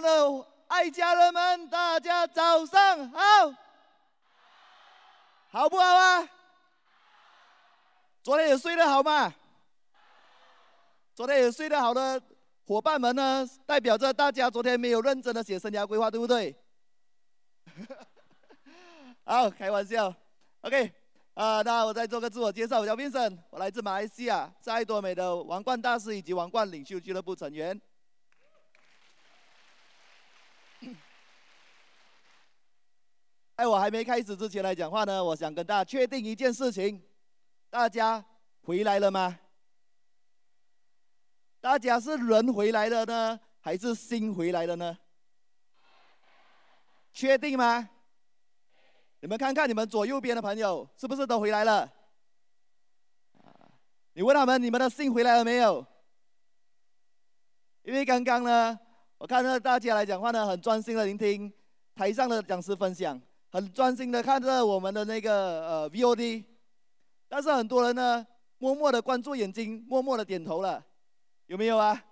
[0.00, 3.20] 的爱家人们，大家早上好，
[5.50, 6.28] 好不好啊？
[8.22, 9.32] 昨天有睡得好吗？
[11.14, 12.20] 昨天有睡得好的
[12.66, 16.54] 伙伴们呢，代表着大家昨天没有认真的写生涯规划，对不对？
[19.24, 20.14] 好，开玩笑。
[20.60, 20.92] OK，
[21.34, 27.80] 啊，那我再做个自我介绍，我叫 Vincent，我来自马来西亚，是爱多美的王冠大师以及王冠领袖俱乐部成员。
[33.58, 37.02] 在我还没开始之前来讲话呢，我想跟大家确定一件事情：
[37.68, 38.24] 大家
[38.62, 39.36] 回来了吗？
[41.60, 44.96] 大家是人回来了呢，还是心回来了呢？
[47.12, 47.90] 确定吗？
[49.18, 51.92] 你们看看你们左右边的朋友，是不是都回来了？
[54.12, 55.84] 你问他们，你们的心回来了没有？
[57.82, 58.78] 因为刚刚呢，
[59.18, 61.52] 我看到大家来讲话呢，很专心的聆听
[61.96, 63.20] 台上的讲师分享。
[63.50, 66.44] 很专心的看着我们的那个呃 VOD，
[67.28, 68.26] 但是很多人呢，
[68.58, 70.84] 默默的关注眼睛，默默的点头了，
[71.46, 72.04] 有没有啊？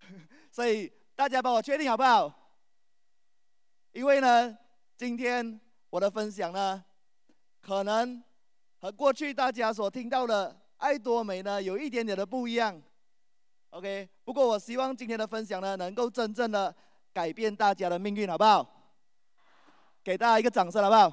[0.52, 2.32] 所以大家帮我确定好不好？
[3.92, 4.56] 因为呢，
[4.96, 6.84] 今天我的分享呢，
[7.60, 8.22] 可能
[8.78, 12.80] 和过去大家所听到的爱多美呢，有一点点的不一样。
[13.70, 16.74] OK，不过我希望今天的分享呢，能够真正的
[17.12, 18.75] 改变大家的命运，好不好？
[20.06, 21.12] 给大家一个掌声，好不好？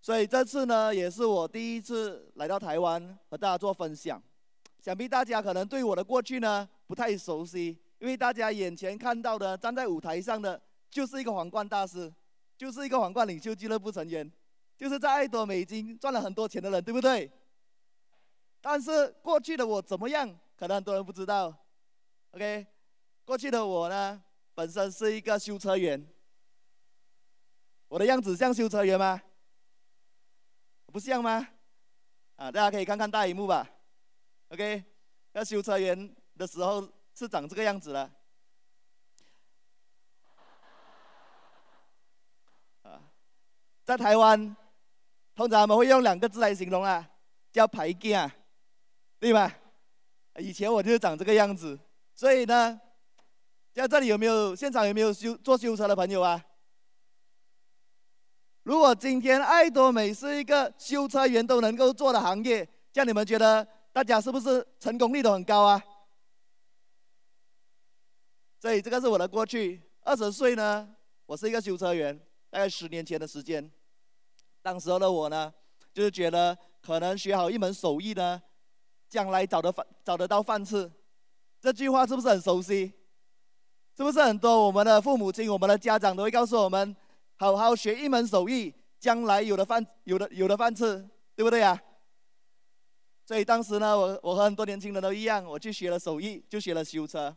[0.00, 4.22] 所以这次呢，也是我第一次来到台湾和大家做分享。
[4.80, 10.58] 想必大家可能对我的过去呢不太熟悉，因为大家眼前看到的站在舞台上的
[10.90, 12.10] 就是一个皇冠大师，
[12.56, 14.32] 就是一个皇冠领袖俱乐部成员，
[14.78, 17.30] 就是在爱多美金赚了很多钱的人，对不对？
[18.62, 21.54] 但是过去的我怎么样，可能很多人不知道。
[22.34, 22.66] OK，
[23.24, 24.20] 过去的我呢，
[24.56, 26.04] 本身是一个修车员。
[27.86, 29.22] 我的样子像修车员吗？
[30.86, 31.48] 不像吗？
[32.34, 33.64] 啊，大家可以看看大荧幕吧。
[34.48, 34.82] OK，
[35.30, 36.82] 那修车员的时候
[37.14, 38.10] 是长这个样子的。
[42.82, 43.00] 啊，
[43.84, 44.56] 在台湾，
[45.36, 47.08] 通常我们会用两个字来形容啊，
[47.52, 48.28] 叫歹囝，
[49.20, 49.56] 对吧？
[50.40, 51.78] 以前我就是长这个样子。
[52.14, 52.80] 所以呢，
[53.72, 56.44] 在这里有没有现场有没有修做修车的朋友啊？
[58.62, 65.82] 如果今天爱多美是一个修车员都能够做的行业，这样你们觉得大家是不是成功率都很高啊？
[68.60, 69.82] 所以这个是我的过去。
[70.02, 70.88] 二十岁呢，
[71.26, 73.70] 我是一个修车员，大概十年前的时间。
[74.62, 75.52] 当时候的我呢，
[75.92, 78.40] 就是觉得可能学好一门手艺呢，
[79.08, 80.90] 将来找得饭找得到饭吃。
[81.64, 82.92] 这句话是不是很熟悉？
[83.96, 86.94] 是不是很多我们的父母亲、我们的家长都会告诉我们，
[87.36, 91.80] 好好学一门手艺，将来有的饭、有的有的饭吃，对不对啊？
[93.24, 97.34] 所以当时呢，我我和很多年轻人都一样，我去学了手艺，就学了修车。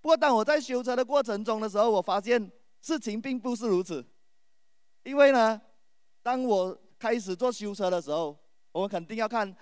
[0.00, 2.48] 不过当我在修车的过程中的时候，我发现
[2.82, 4.06] 事情并不是如此。
[5.02, 5.60] 因为呢，
[6.22, 8.38] 当我开始做修车的时候，
[8.70, 9.52] 我们肯定要看，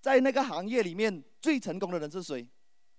[0.00, 2.48] 在那个行业里面最成功的人是谁。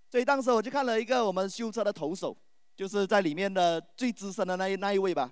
[0.10, 2.36] 所以当时我就看了一个我们修车的头手，
[2.76, 5.32] 就是在里面的最资深的那一那一位吧。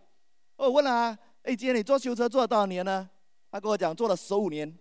[0.56, 3.10] 我问了他，哎，今天你做修车做了多少年呢？
[3.52, 4.78] 他跟我讲做了十五年，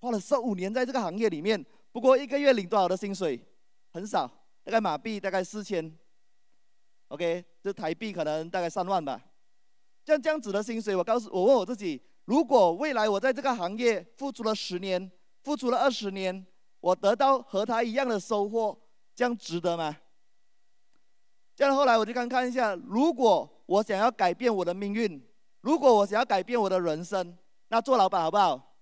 [0.00, 1.64] 花了十五年在这个行业里面。
[1.92, 3.40] 不过一个月领多少的薪水？
[3.92, 4.26] 很少，
[4.64, 5.90] 大概马币大概四千。
[7.08, 9.22] OK，这台币可能大概三万吧。
[10.04, 15.10] 像这样子的薪水，我告诉我问我自己，如果未来我在这个行业付出了十年，
[15.42, 16.44] 付出了二十年，
[16.80, 18.78] 我得到和他一样的收获。
[19.14, 19.96] 这样值得吗？
[21.54, 25.22] 这样后来我就看看一下，如果我想要改变我的命运，
[25.60, 27.36] 如果我想要改变我的人生，
[27.68, 28.78] 那做老板好不好？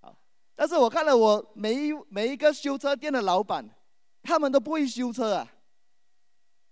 [0.00, 0.16] 好。
[0.56, 3.64] 但是我看了我每一每一个修车店的老板，
[4.22, 5.48] 他们都不会修车啊，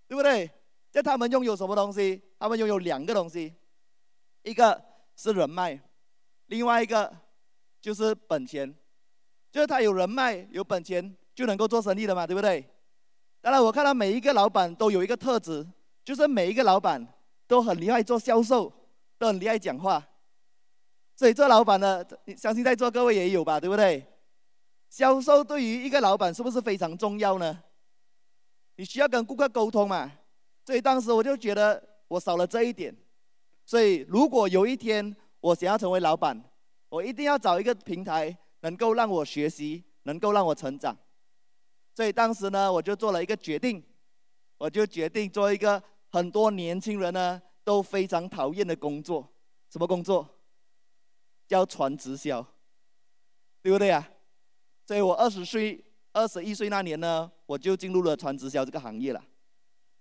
[0.09, 0.51] 对不对？
[0.91, 2.21] 在他们拥有什么东西？
[2.39, 3.55] 他们拥有两个东西，
[4.43, 4.85] 一个
[5.15, 5.81] 是人脉，
[6.47, 7.17] 另外一个
[7.81, 8.75] 就是本钱，
[9.53, 11.17] 就是他有人脉有本钱。
[11.37, 12.65] 就能够做生意的嘛，对不对？
[13.43, 15.65] 当然，我看到每一个老板都有一个特质，
[16.03, 17.07] 就是每一个老板
[17.47, 18.73] 都很厉害做销售，
[19.19, 20.03] 都很厉害讲话。
[21.15, 22.05] 所以做老板的，
[22.39, 24.03] 相信在座各位也有吧，对不对？
[24.89, 27.63] 销售对于一个老板是不是非常重要呢？
[28.77, 30.11] 你需要跟顾客沟通嘛。
[30.65, 32.97] 所以当时我就觉得我少了这一点。
[33.67, 36.43] 所以如果有一天我想要成为老板，
[36.89, 39.85] 我一定要找一个平台能够让我学习。
[40.07, 40.97] 能够让我成长。
[41.97, 43.83] 所以当时呢，我就做了一个决定，
[44.59, 49.27] 我就决定做一个很多年轻人呢都非常讨厌的工作，
[49.71, 50.29] 什么工作？
[51.49, 52.47] 叫传直销，
[53.63, 54.07] 对不对呀？
[54.85, 55.83] 所以我二十岁、
[56.13, 59.25] 二十一岁那年呢，我就进入了传直销这个行业了。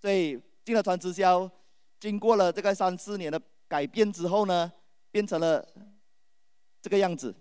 [0.02, 1.50] 所以进了传直销，
[1.98, 4.70] 经过了这个三四年的改变之后呢，
[5.12, 5.66] 变成了
[6.82, 7.34] 这个样子，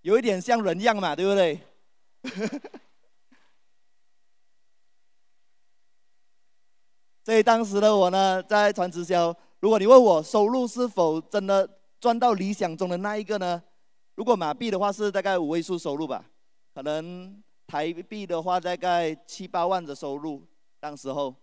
[0.00, 1.60] 有一点像人样嘛，对不对？
[7.24, 9.36] 所以当时的我呢，在传直销。
[9.60, 11.68] 如果你问我收入是否真的
[12.00, 13.62] 赚到理想中的那一个呢？
[14.14, 16.24] 如果马币的话是大概五位数收入吧，
[16.74, 20.42] 可能台币的话大概七八万的收入。
[20.80, 21.34] 当时候，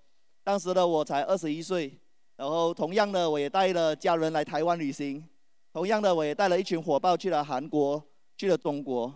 [0.43, 1.99] 当时的我才二十一岁，
[2.35, 5.23] 然后同样的我也带了家人来台湾旅行，
[5.71, 8.03] 同样的我也带了一群伙伴去了韩国，
[8.37, 9.13] 去了中国，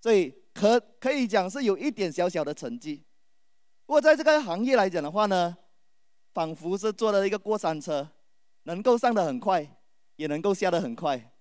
[0.00, 3.04] 所以可可以讲是有一点小小的成绩。
[3.86, 5.56] 不过在这个行业来讲的话呢，
[6.32, 8.08] 仿佛是坐了一个过山车。
[8.64, 9.68] 能够上得很快，
[10.14, 11.32] 也能够下得很快。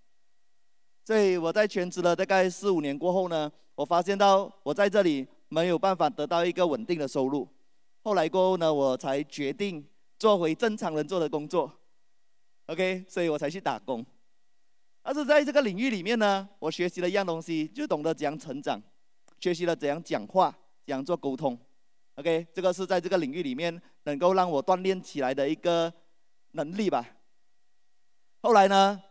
[1.06, 7.48] 所以我在全职了大概四五年过后呢，我发现到我在这里没有办法得到一个稳定的收入。
[8.02, 9.88] 后来过后呢，我才决定
[10.18, 11.72] 做回正常人做的工作。
[12.66, 14.04] OK，所以我才去打工。
[15.04, 18.81] 但是在这个领域里面呢，我学习了一样东西，就懂得怎样成长，
[19.41, 21.59] 学习了怎样讲话，怎样做沟通。
[22.15, 25.93] OK，这个是在这个领域里面能够让我锻炼起来的一个。
[26.53, 27.07] 能力吧。
[28.41, 29.01] 后来呢，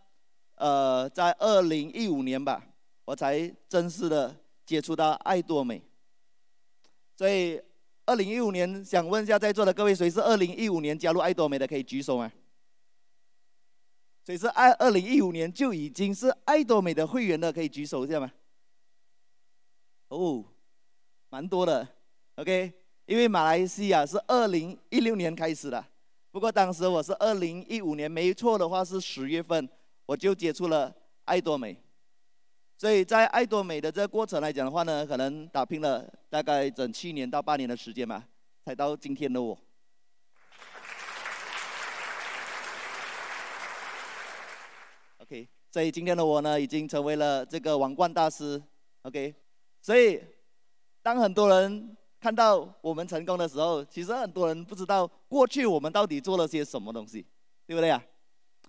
[0.56, 2.62] 呃，在二零一五年吧，
[3.06, 4.36] 我才正式的
[4.66, 5.82] 接触到爱多美。
[7.16, 7.58] 所以，
[8.04, 11.66] 二零一五年，想问一下在座的各位，谁是二零一五年加入爱多美的？
[11.66, 12.30] 可以举手吗？
[14.26, 17.50] 谁是二二零一五年就已经是爱多美的会员的？
[17.50, 18.30] 可以举手一下吗？
[20.10, 20.44] 哦，
[21.28, 21.86] 蛮多的。
[22.34, 22.72] OK，
[23.06, 25.84] 因为马来西亚是二零一六年开始的。
[26.32, 29.68] 不过当时我是二零一五年，没错的话是十月份，
[30.06, 30.92] 我就接触了
[31.24, 31.76] 爱多美。
[32.76, 38.26] 所以在爱多美的这个过程来讲的话呢，可能打拼了大概整七年到八年的时间吧，
[38.64, 39.56] 才到今天的我。
[45.18, 48.60] OK，所以今天的我呢，已经成为了这个王冠大师。
[49.02, 49.34] OK，
[49.80, 50.22] 所以
[51.02, 51.96] 当很多人。
[52.22, 57.24] 看到我们成功的时候，其实很多人不知道过去我们到底做了些什么东西，
[57.66, 58.04] 对不对啊？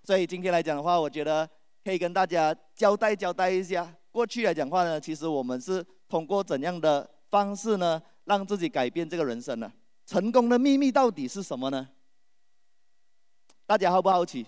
[0.06, 1.46] 所以今天来讲的话，我觉得
[1.84, 9.70] 可以跟大家交代交代一下，过去来讲话呢，其实我们是通过怎样的方式呢，让自己改变这个人生呢？
[10.06, 11.90] 成功的秘密到底是什么呢？
[13.66, 14.46] 大家好不好奇？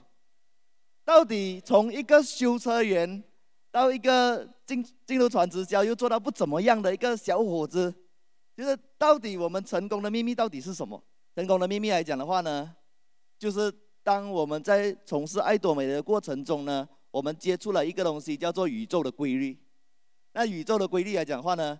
[1.03, 3.21] 到底从一个修车员
[3.69, 7.93] 到一个进进入传直销又做到不怎么样的一个小伙子？
[8.55, 11.03] 就是到底我们成功的秘密到底是什么？
[11.35, 12.75] 成功的秘密来讲的话呢，
[13.39, 13.73] 就是
[14.03, 19.57] 当我们在从事爱多美的过程中呢，我们接触了一个东西叫做宇宙的规律。
[20.33, 21.79] 那宇宙的规律来讲的话呢，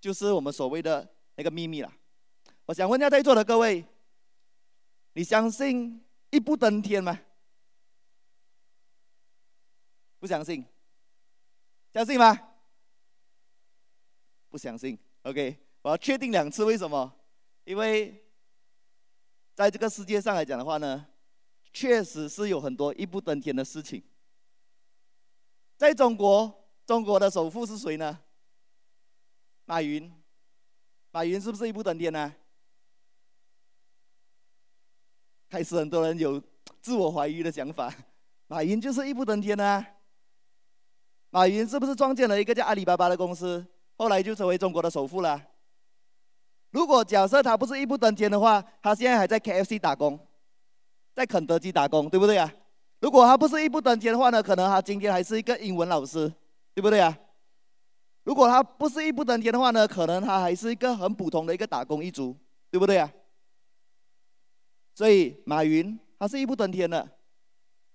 [0.00, 1.92] 就是我们所谓的那个秘密了。
[2.66, 3.84] 我想问一下在座的各位，
[5.14, 7.18] 你相信一步登天吗？
[10.20, 10.64] 不相信？
[11.92, 12.36] 相信吗？
[14.48, 14.98] 不相信。
[15.22, 15.58] OK。
[15.82, 17.12] 我要确定两次，为什么？
[17.64, 18.24] 因为
[19.52, 21.04] 在这个世界上来讲的话呢，
[21.72, 24.00] 确实是有很多一步登天的事情。
[25.76, 28.20] 在中国，中国的首富是谁呢？
[29.64, 30.08] 马云。
[31.10, 32.32] 马云是不是一步登天呢？
[35.48, 36.40] 开始很多人有
[36.80, 37.92] 自我怀疑的想法。
[38.46, 39.84] 马云就是一步登天啊。
[41.32, 45.42] 马云是不是创建了一个叫阿里巴巴的公司，后来就成为中国的首富了？
[46.72, 50.18] 如果假设他不是一步登天的话，他现在还在 KFC 打工，
[51.14, 52.52] 在肯德基打工，对不对啊？
[53.00, 56.30] 如果他不是一步登天的话呢，可能他今天还是一个英文老师，
[56.74, 57.18] 对不对啊？
[58.24, 62.36] 如果他不是一步登天的话呢，可能他还是一个很普通的一个打工一族，
[62.70, 63.10] 对不对啊？
[64.94, 67.08] 所以马云他是一步登天的。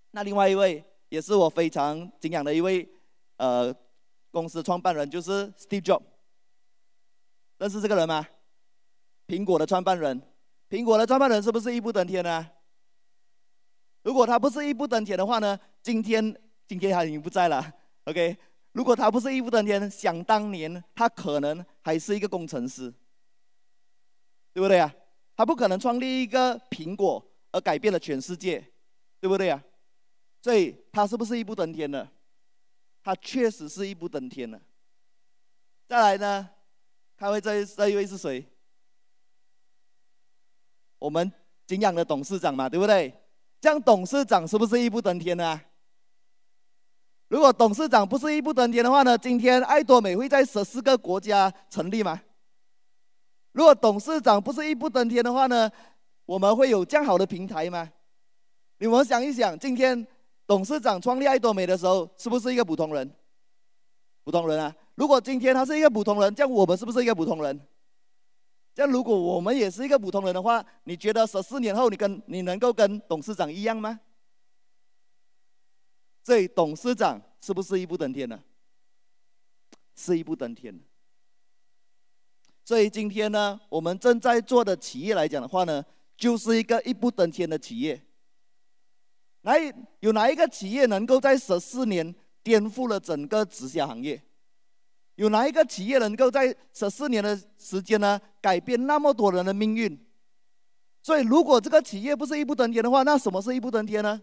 [0.10, 2.88] 那另外一位也是我非常敬仰的一位
[3.38, 3.76] 呃
[4.32, 6.04] 公司创办人，就是 Steve Jobs，
[7.58, 8.28] 认识这个人吗？
[9.28, 10.22] 苹果的创办人，
[10.70, 12.50] 苹果的创办人是不是一步登天呢？
[14.04, 16.24] 如果他不是一步登天的话呢，今天
[16.66, 17.74] 今天他已经不在了。
[18.06, 18.38] OK，
[18.72, 22.94] 如果他不是一步登天，想当年他可能还是一个工程师，
[24.54, 24.94] 对不对啊？
[25.36, 28.64] 他不可能创立一个苹果而改变了全世界，
[29.20, 29.62] 对不对啊？
[30.42, 32.10] 所以他是不是一步登天的？
[33.08, 34.60] 他确实是一步登天了。
[35.88, 36.50] 再来呢，
[37.16, 38.46] 开会这这一位是谁？
[41.00, 41.32] 我们
[41.66, 43.14] 景仰的董事长嘛，对不对？
[43.62, 45.62] 这样董事长是不是一步登天呢、
[47.30, 52.22] 如果董事长不是一步登天的话呢，今天爱多美会在十四个国家成立吗？
[53.54, 55.72] 如果董事长不是一步登天的话呢，
[56.26, 57.90] 我们会有这样好的平台吗？
[58.80, 60.06] 你们想一想，今天
[60.48, 63.14] 董事长创立爱多美的时候，是不是一个普通人？
[64.24, 64.76] 普通人啊！
[64.96, 67.60] 如果今天他是一个普通人，这样我们是不是一个普通人？
[68.74, 74.00] 这样如果我们也是一个普通人的话，你觉得十四年后你跟你能够跟董事长一样吗？
[76.24, 78.40] 所以董事长是不是一步登天呢？
[79.96, 80.80] 是一步登天。
[82.64, 85.84] 所以今天呢，我们正在做的企业来讲的话呢，
[86.18, 88.02] 就是一个一步登天的企业。
[89.48, 89.54] 哪
[90.02, 92.14] 有哪一个企业能够在十四年
[92.44, 94.22] 颠覆了整个直销行业？
[95.16, 99.98] 有哪一个企业能够在十四年的时间呢，改变那么多人的命运？
[101.02, 104.22] 所以，如果这个企业不是一步登天的话，那什么是一步登天呢？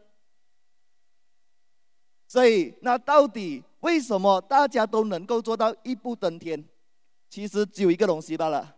[2.29, 6.63] 所以，那到底为什么大家都能够做到一步登天？
[7.31, 8.77] 其实只有一个东西罢了，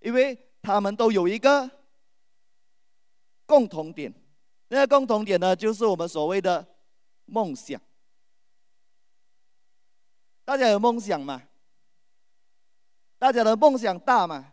[0.00, 1.70] 因为他们都有一个
[3.46, 4.12] 共同点，
[4.68, 6.66] 那个共同点呢，就是我们所谓的
[7.26, 7.80] 梦想。
[10.44, 11.42] 大家有梦想吗？
[13.18, 14.52] 大家的梦想大吗？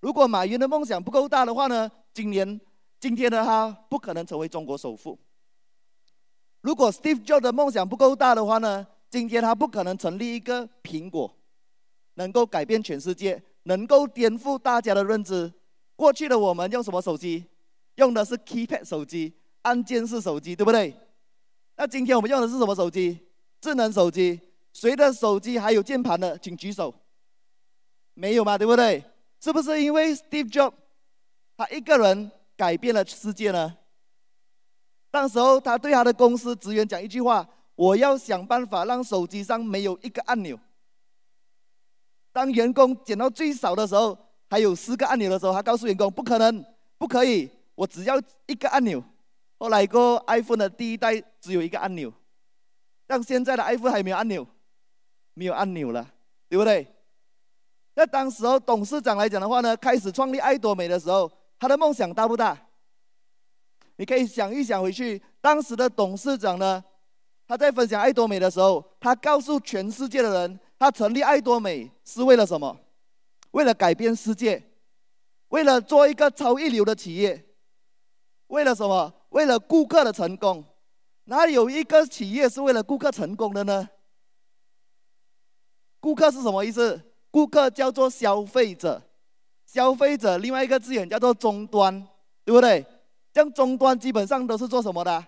[0.00, 1.90] 如果马云的梦想不够大的话呢？
[2.12, 2.60] 今年
[3.00, 5.18] 今天的他不可能成为中国首富。
[6.60, 8.86] 如果 Steve Jobs 的梦想不够大的话呢？
[9.10, 11.36] 今天他不可能成立一个苹果，
[12.14, 15.52] 能够改变全世界，能够颠覆大家的认知。
[15.94, 17.44] 过去的我们用什么手机？
[17.96, 19.32] 用的是 keypad 手机，
[19.62, 20.94] 按键式手机，对不对？
[21.76, 23.18] 那今天我们用的是什么手机？
[23.60, 24.40] 智能手机。
[24.72, 26.92] 谁的手机还有键盘的，请举手。
[28.14, 29.02] 没有嘛，对不对？
[29.40, 30.72] 是不是因为 Steve Jobs
[31.56, 33.76] 他一个人改变了世界呢？
[35.12, 40.58] 那时候他对他的公司职员讲一句话：“我要想办法让手机上没有一个按钮。”
[42.32, 44.18] 当员工减到最少的时候，
[44.50, 46.64] 还有四个按钮的时候，他告诉员工：“不可能，
[46.98, 49.02] 不可以，我只要一个按钮。”
[49.58, 52.12] 后来个 iPhone 的第一代只有一个按钮，
[53.06, 54.46] 但现在的 iPhone 还没有按钮。
[55.36, 56.08] 没有按钮了，
[56.48, 56.86] 对不对？
[57.94, 61.28] 那当时候董事长来讲的话呢，开始创立爱多美的时候，
[61.58, 62.56] 他的梦想大不大？
[63.96, 66.84] 你可以想一想回去，当时的董事长呢，
[67.48, 72.78] 他在分享爱多美的时候，他告诉全世界的人，他成立爱多美是为了什么？
[73.50, 74.62] 为了改变世界，
[75.48, 77.43] 为了做一个超一流的企业，
[78.48, 79.12] 为了什么？
[79.30, 80.64] 为了顾客的成功。
[81.24, 83.88] 哪有一个企业是为了顾客成功的呢？
[86.00, 87.00] 顾客是什么意思？
[87.30, 89.02] 顾客叫做消费者，
[89.66, 92.06] 消费者另外一个字眼叫做终端，
[92.44, 92.84] 对不对？
[93.32, 95.24] 这样终端基本上都是做什么的？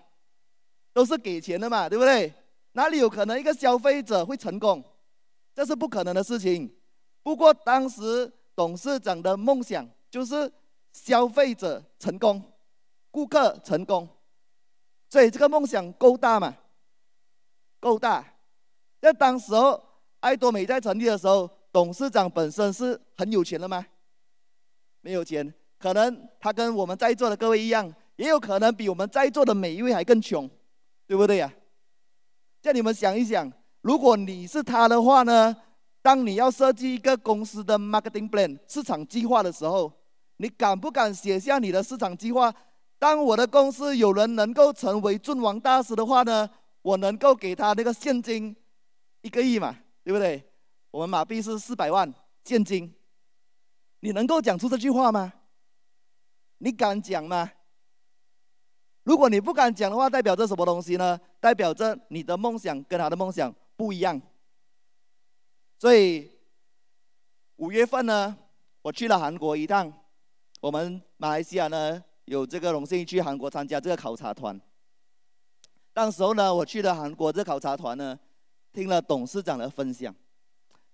[0.93, 2.31] 都是给钱的嘛，对不对？
[2.73, 4.83] 哪里有可能一个消费者会成功？
[5.55, 6.71] 这是不可能的事情。
[7.23, 10.49] 不过当时董事长的梦想就是
[10.93, 12.41] 消费者成功，
[13.17, 14.07] 顾客成功，
[15.09, 16.55] 所以这个梦想够大嘛？
[17.79, 18.23] 够大。
[19.01, 19.83] 在当时候。
[20.19, 23.85] 爱多美在成立的时候，董事长本身是很有钱的吗？
[25.01, 30.49] 没有钱，可能他跟我们在座的各位一样，也有可能比我们在座的每一位还更穷，
[31.05, 31.53] 对不对呀？
[32.63, 33.49] 叫你们想一想，
[33.81, 35.55] 如果你是他的话呢？
[36.01, 39.93] 当你要设计一个公司的 marketing plan 市场计划的时候，
[40.37, 42.53] 你敢不敢写下你的市场计划？
[42.99, 46.49] 当我的公司有人能够成为尊王大师的话呢，
[46.81, 48.55] 我能够给他那个现金
[49.21, 49.77] 一个亿嘛？
[50.03, 50.43] 对不对？
[50.91, 52.11] 我们马币是四百万
[52.43, 52.91] 现金，
[53.99, 55.33] 你能够讲出这句话吗？
[56.59, 57.51] 你敢讲吗？
[59.03, 61.19] 如果你不敢讲的话，代表着什么东西呢？
[61.39, 64.19] 代表着你的梦想跟他的梦想不一样。
[65.77, 66.31] 所以
[67.57, 68.35] 五月份呢，
[68.81, 69.93] 我去了韩国一趟。
[70.59, 74.57] 我们马来西亚呢，有这个荣幸去韩国参加这个考察团。
[75.91, 78.17] 当时候呢，我去了韩国这考察团呢。
[78.73, 80.13] 听了董事长的分享，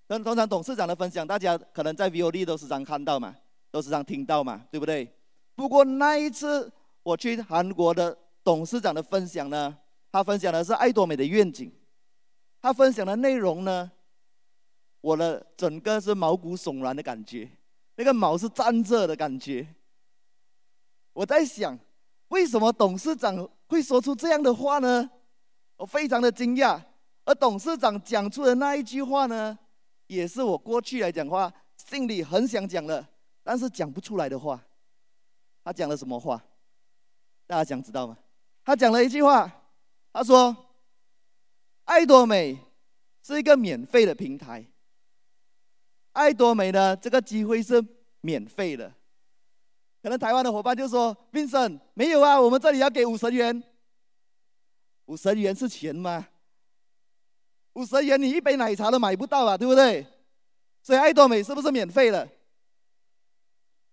[0.08, 3.36] 那通常董事长的分享，大家可能在 VOD 都时常看到嘛，
[3.72, 5.14] 都时常听到嘛，对不对？
[5.54, 6.72] 不过那一次
[7.02, 9.78] 我去韩国的董事长的分享呢，
[10.10, 11.70] 他分享的是爱多美的愿景，
[12.62, 13.92] 他分享的内容呢，
[15.02, 17.50] 我的整个是毛骨悚然的感觉，
[17.98, 19.68] 那个毛是站着的感觉。
[21.14, 21.78] 我在想，
[22.30, 25.10] 为什么董事长会说出这样的话呢？
[25.78, 26.82] 我非常的惊讶。
[27.26, 29.58] 而董事长讲出的那一句话呢，
[30.08, 33.08] 也是我过去来讲话心里很想讲的，
[33.44, 34.62] 但是讲不出来的话。
[35.64, 36.44] 他讲了什么话？
[37.48, 38.18] 大家想知道吗？
[38.66, 39.50] 他讲了一句话，
[40.12, 40.56] 他说
[41.86, 42.58] ：“爱多美
[43.22, 44.66] 是一个免费的平台。
[46.12, 47.82] 爱多美呢，这个机会是
[48.20, 48.94] 免费的。
[50.04, 53.64] 可能台湾的伙伴就说：‘Vincent，没有啊，我们这里要给五十元。
[55.06, 56.28] 五十元是钱吗？’”
[57.74, 60.06] 五十元你一杯奶茶都买不到啊，对不对？
[60.82, 62.28] 所以爱多美是不是免费的？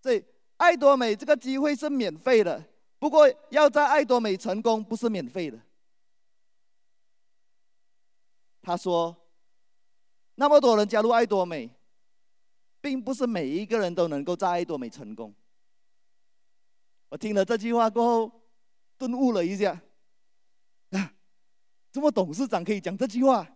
[0.02, 0.22] 所以
[0.56, 2.62] 爱多美这个机会是免费的，
[2.98, 5.58] 不过要在爱多美成功不是免费的。
[8.60, 9.16] 他说，
[10.34, 11.70] 那么多人加入爱多美，
[12.80, 15.32] 并不是每一个人都能够在爱多美成功。
[17.10, 18.32] 我听了这句话过后，
[18.96, 19.72] 顿悟了一下，
[20.92, 21.12] 啊，
[21.92, 23.46] 这么董事长可以讲这句话？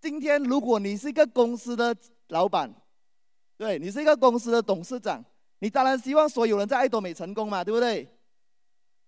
[0.00, 1.96] 今天，如果你是一个公司的
[2.28, 2.72] 老板，
[3.56, 5.24] 对，你是一个公司的董事长，
[5.60, 8.06] 你当然希望所有人在爱多美成功嘛，对不对？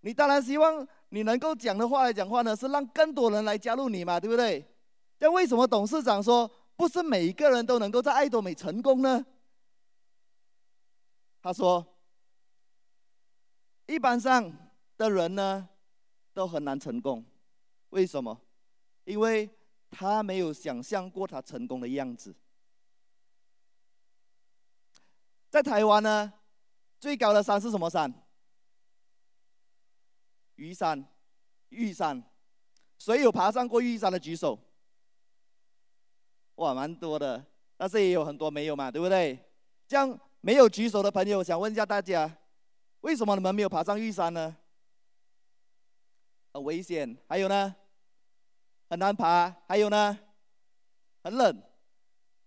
[0.00, 4.66] 你当然希望你能够讲的话来讲话呢，是让更多人来加入你嘛，对不对？
[5.18, 9.22] 但为什么董事长说不是每一个人都能够在爱多美成功呢？
[11.42, 11.86] 他说，
[13.88, 14.52] 一般上
[14.98, 15.66] 的人呢，
[16.34, 17.24] 都很难成功，
[17.88, 18.38] 为什么？
[19.04, 19.48] 因为
[19.90, 22.34] 他没有想象过他成功的样子。
[25.48, 26.30] 在台湾呢，
[27.00, 28.12] 最高的山是什么山？
[30.56, 31.02] 玉山，
[31.70, 32.22] 玉山。
[32.98, 34.58] 谁有爬上过玉山的举手？
[36.56, 37.42] 哇，蛮多的，
[37.78, 39.38] 但是也有很多没有嘛，对不对？
[39.86, 42.30] 这样没有举手的朋友，想问一下大家，
[43.00, 44.56] 为什么你们没有爬上玉山呢？
[46.52, 47.16] 很危险。
[47.28, 47.74] 还有呢？
[48.90, 50.18] 很难爬，还有呢，
[51.22, 51.62] 很冷。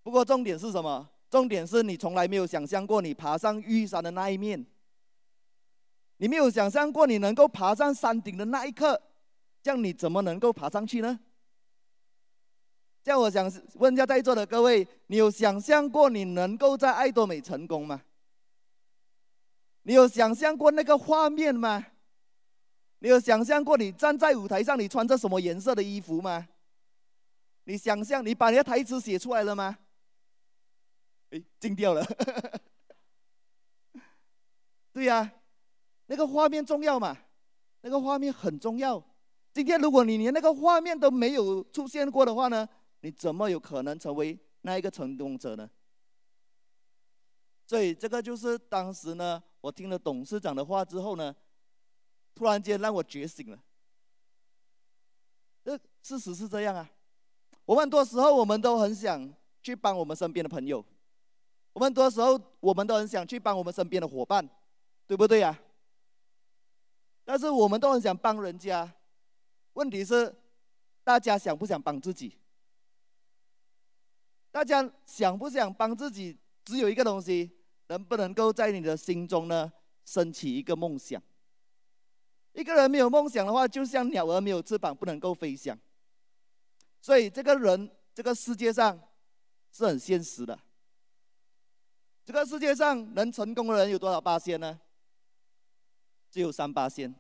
[0.04, 1.08] 不过重点是什么？
[1.30, 4.66] 重点是你从来没有想象过你爬上玉山的那一面，
[6.18, 9.02] 你没有想象过你能够爬上山顶的那一刻，
[9.62, 11.20] 这样你怎么能够爬上去呢？
[13.04, 18.02] 这样我想问一下在座的各位，你有想象过你能够在爱多美成功吗？
[19.84, 21.88] 你有想象过那个画面吗？
[23.00, 26.48] 你有想象过你站在舞台上，你穿着什么颜色的衣服吗？
[27.64, 29.80] 你想象你把你的台词写出来了吗？
[31.32, 32.06] 哎，静掉了。
[34.94, 35.32] 对呀，
[36.08, 37.18] 那个画面重要嘛？
[37.82, 39.04] 那个画面很重要。
[39.54, 42.68] 今天如果你连那个画面都没有出现过的话呢，
[43.00, 45.70] 你怎么有可能成为那一个成功者呢？
[47.66, 51.34] 所以这个就是当时呢，我听了董事长的话之后呢。
[52.34, 53.60] 突然间让我觉醒了，
[55.66, 56.90] 这事实是这样啊。
[57.66, 60.84] 我们很多时候我们都很想去帮我们身边的朋友，
[61.74, 64.50] 我们很多时候我们都很想去帮我们身边的伙伴，
[65.06, 65.60] 对不对呀？
[67.26, 68.90] 但是我们都很想帮人家，
[69.74, 70.34] 问题是
[71.04, 72.38] 大家想不想帮自己？
[74.52, 76.40] 大家想不想帮自己？
[76.64, 77.52] 只有一个东西，
[77.92, 79.70] 能不能够在你的心中呢，
[80.06, 81.22] 升起一个梦想？
[82.54, 85.78] 一个人没有梦想的话，就像鸟儿没有翅膀，不能够飞翔。
[87.02, 88.98] 所以，这个人，这个世界上
[89.74, 90.58] 是很现实的。
[92.24, 94.80] 这个世界上能成功的人有多少八仙呢？
[96.30, 97.14] 只有三八仙。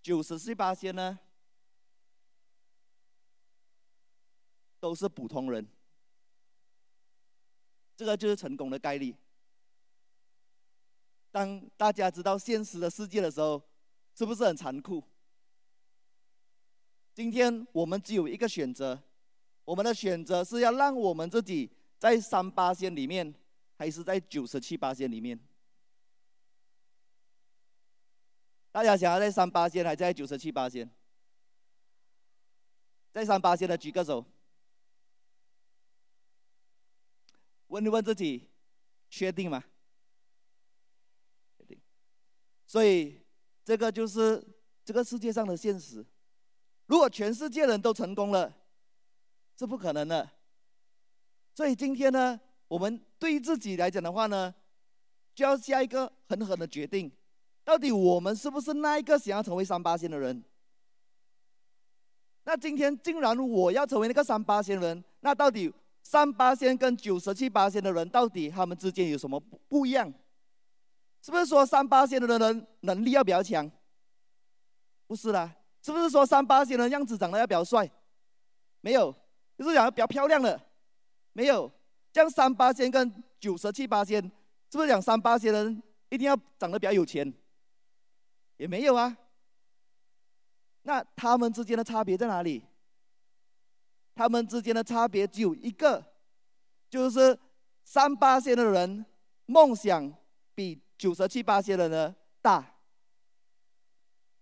[0.00, 1.18] 九十四八仙呢，
[4.78, 5.66] 都是普通人。
[7.96, 9.16] 这个就是成功的概率。
[11.30, 13.62] 当大家知道现实的世界的时候，
[14.14, 15.02] 是不是很残酷？
[17.14, 19.02] 今天我们只有一个选择，
[19.64, 23.34] 我们的选择是要让我们自己在三八线里面，
[23.76, 25.38] 还是在九十七八线里面？
[28.70, 30.90] 大家想要在三八线，还是在九十七八线？
[33.10, 34.22] 在三八线的举个手，
[37.68, 38.48] 问一问自己，
[39.08, 39.62] 确定吗？
[42.66, 43.24] 所以，
[43.64, 44.44] 这个就是
[44.84, 46.04] 这个世界上的现实。
[46.86, 48.52] 如果全世界人都成功了，
[49.58, 50.28] 是不可能的。
[51.54, 54.54] 所以今天呢，我们对自己来讲的话呢，
[55.34, 57.10] 就要下一个狠狠的决定：
[57.64, 60.44] 到底我们是不是那一个想要成为三八仙的人？
[62.44, 65.72] 那今天既然我要成为那个三八仙人，那到底
[66.06, 70.08] 三八仙跟九十七八仙的人，到底他们之间有什么不不一样？
[71.20, 73.68] 是不是说三八仙的人能力要比较强？
[75.08, 77.90] 不是啦，是不是说三八线的样子长得要比较帅？
[78.82, 79.12] 没有，
[79.58, 80.60] 就是讲比较漂亮的，
[81.32, 81.68] 没有。
[82.12, 84.22] 像三八线跟九十七八线，
[84.70, 87.34] 是不是讲三八线的人一定要长得比较有钱？
[88.58, 89.16] 也没有啊。
[90.82, 92.62] 那他们之间的差别在哪里？
[94.16, 96.02] 他们之间的差别只有一个，
[96.88, 97.38] 就是
[97.84, 99.04] 三八线的人
[99.44, 100.10] 梦想
[100.54, 102.78] 比九十七八线的人大。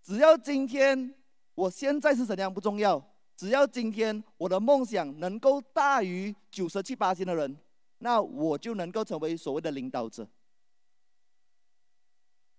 [0.01, 1.13] 只要今天
[1.57, 3.05] 我现在是怎样不重要，
[3.37, 7.59] 只要今天我的梦想能够大于九十七八线的人，
[7.99, 10.25] 那我就能够成为所谓的领导者。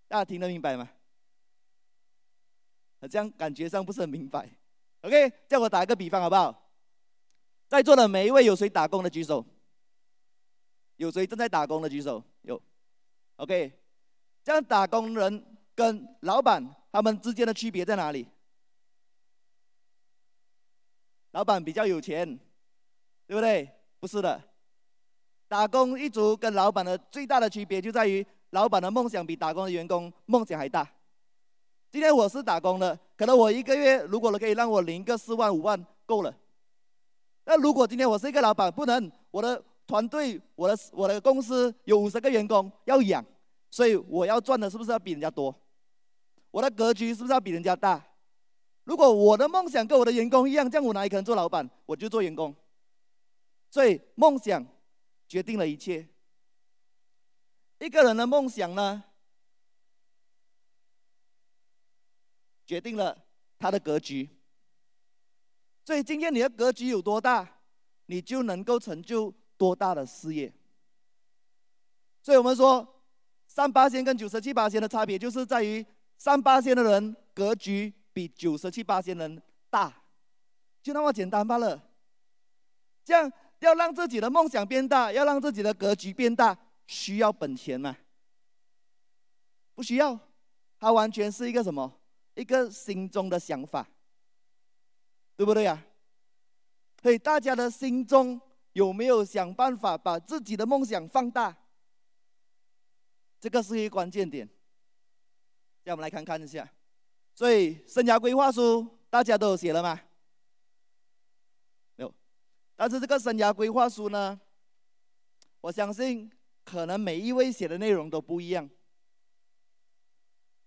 [0.10, 0.90] 大家听得明白吗？
[3.00, 4.50] 好像感觉上不是很明白。
[5.02, 6.65] OK，叫我打一个比方好不好？
[7.76, 9.46] 在座的每一位有谁打工的举手？
[10.96, 12.24] 有谁正在打工的举手？
[12.44, 12.62] 有。
[13.36, 13.70] OK，
[14.46, 16.66] 这样打工人跟老板。
[16.90, 18.26] 他们之间的区别在哪里？
[21.32, 22.26] 老板比较有钱，
[23.28, 23.70] 对不对？
[24.00, 24.42] 不是的，
[25.50, 30.90] 打工一族跟老板的最大的区别就在于，老板的梦想比打工的员工梦想还大。
[31.92, 36.34] 今天我是打工的，可能我一个月如果可以让我领个四万五万够了。
[37.46, 43.24] 那如果今天我是一个老板，不能，我的团队、我的我的公司有五十个员工要养，
[43.70, 45.56] 所以我要赚的是不是要比人家多？
[46.50, 48.04] 我的格局是不是要比人家大？
[48.84, 51.70] 如果我的梦想跟我的员工一样，这样我哪里可能做老板？
[51.86, 52.56] 我就做员工。
[53.70, 54.66] 所以梦想
[55.28, 56.08] 决定了一切。
[57.80, 59.04] 一个人的梦想呢，
[62.66, 63.18] 决定了
[63.60, 64.30] 他的格局。
[65.86, 67.48] 所以今天你的格局有多大，
[68.08, 70.52] 你就能够成就多大的事业。
[72.22, 73.02] 所以我们说，
[73.48, 75.86] 三八线跟九十七八线的差别就是在于。
[76.18, 79.94] 三八线的人格局比九十七八线人大，
[80.82, 81.90] 就那么简单罢了。
[83.04, 87.98] 这样要让自己的梦想变大，要让自己的格局变大，需要本钱吗？
[89.74, 90.18] 不需要，
[90.80, 92.00] 它完全是一个什么？
[92.36, 93.86] 一个心中的想法，
[95.36, 95.86] 对不对呀、啊？
[97.02, 98.40] 所以大家的心中
[98.74, 101.56] 有没有想办法把自己的梦想放大？
[103.40, 104.50] 这个是一个关键点。
[105.84, 106.68] 让我们来看看一下，
[107.36, 110.02] 所以生涯规划书大家都有写了吗？
[111.96, 112.12] 没有，
[112.76, 114.42] 但是这个生涯规划书呢，
[115.62, 116.32] 我相信
[116.64, 118.68] 可能每一位写的内容都不一样。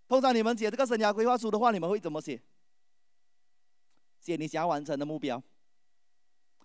[0.07, 2.41] 通常你们写这个生涯规划书的话，你们会怎么写？
[4.29, 5.43] 写你想要完成的目标。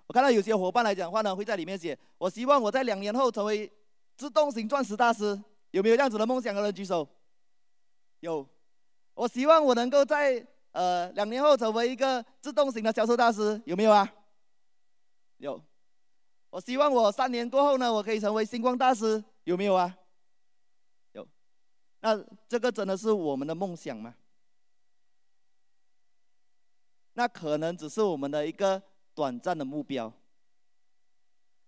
[0.06, 3.72] 我看到有些伙伴来讲话呢，会在里面写：我希望我在两年后成为
[4.18, 5.42] 自动型钻石大师。
[5.72, 7.08] 有没有这样子的梦想的人举手？
[8.20, 8.46] 有，
[9.14, 14.14] 我希望我能够在呃两年后成为一个自动型的销售大师，有没有啊？
[15.38, 15.60] 有，
[16.50, 19.98] 我希望我三年过后呢，我可以成为星光大师，有没有啊？
[21.14, 21.26] 有，
[22.02, 24.14] 那这个真的是我们的梦想吗？
[27.14, 28.82] 那可能只是我们的一个
[29.14, 30.12] 短暂的目标。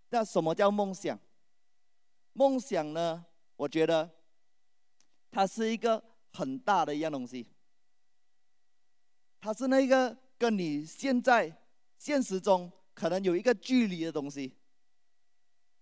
[0.10, 1.19] 那什么叫梦想？
[2.34, 3.25] 梦想呢？
[3.55, 4.10] 我觉得
[5.31, 6.03] 它是一个。
[6.38, 7.47] 很大的一样东西，
[9.39, 11.49] 它是那个跟你现在
[11.97, 14.53] 现实中可能有一个距离的东西，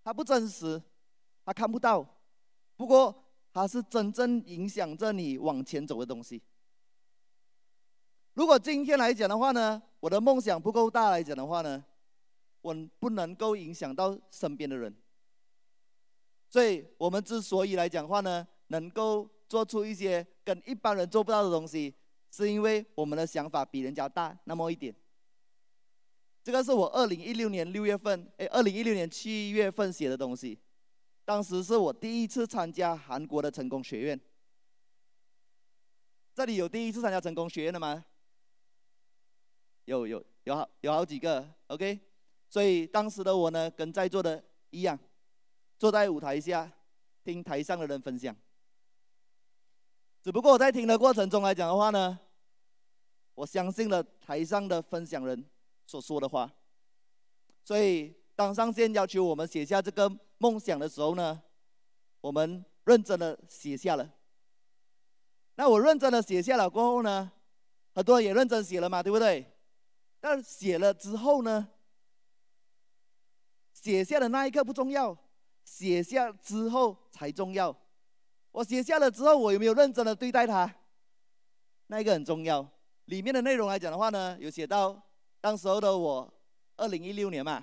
[0.04, 0.80] 它不真实，
[1.44, 2.08] 它看不到，
[2.76, 6.40] 不过它是真正影响着你往前走的东西。
[8.34, 11.84] 如果今天来讲的话呢，我的梦想不够大来讲的话呢，
[12.62, 14.96] 我不能够影响到身边的人，
[16.50, 19.30] 所以我们之所以来讲话呢，能够。
[19.50, 21.94] 做出一些跟一般人做不到的东西，
[22.32, 24.96] 是因为我们的想法比人家大那么一点。
[26.44, 30.58] 这个是我二零一六年六月份，哎，二零一六年七月份写的东西。
[31.24, 34.20] 当时是我第一次参加韩国的成功学院。
[36.34, 38.04] 这里有第一次参加成功学院的吗？
[39.86, 42.00] 有有有好有好几个，OK。
[42.50, 44.98] 所以当时的我呢，跟在座的一样，
[45.80, 46.72] 坐在舞台下
[47.24, 48.36] 听台上的人分享。
[50.22, 52.18] 只不过我在听的过程中来讲的话呢，
[53.34, 55.44] 我相信了台上的分享人
[55.86, 56.52] 所说的话，
[57.66, 61.42] 所以当上线要求我们写下这个梦想的时候呢，
[62.22, 64.10] 我们认真的写下了。
[65.56, 67.32] 那我认真的写下了过后呢，
[67.94, 69.53] 很多人也认真写了嘛，对不对？
[70.24, 71.68] 但写了之后呢，
[73.74, 75.14] 写下的那一刻不重要，
[75.66, 77.76] 写下之后才重要。
[78.54, 80.74] 我写下了之后，我有没有认真的对待它？
[81.88, 82.66] 那一个很重要。
[83.04, 84.98] 里面的内容来讲的话呢，有写到
[85.42, 86.34] 当时候的我，
[86.78, 87.62] 二零一六年嘛，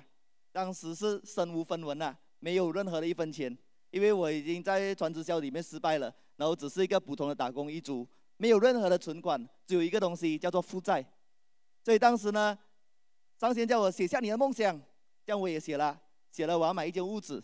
[0.51, 3.57] 当时是身无分文呐，没有任何的一分钱，
[3.89, 11.03] 因为我已经在传直销里面失败了，然后只是一个普通的打工一族，没有任何的存款，只有一个东西叫做负债。
[11.83, 12.57] 所以当时呢，
[13.37, 14.79] 张先叫我写下你的梦想，
[15.25, 15.99] 这样我也写了，
[16.31, 17.43] 写了我要买一间屋子。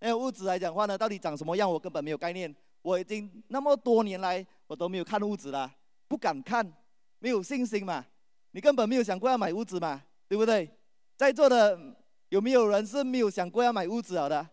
[0.00, 2.54] 那个屋子来讲话呢，到底长什么样，我根本没有概念。
[2.82, 5.74] 我已经那么多年来，我都没有看屋子了，
[6.06, 6.70] 不敢看，
[7.18, 8.04] 没有信心嘛。
[8.50, 10.68] 你根本没有想过要买屋子嘛，对不对？
[11.16, 11.96] 在座的
[12.28, 14.46] 有没有人是没有想过要买屋子了的？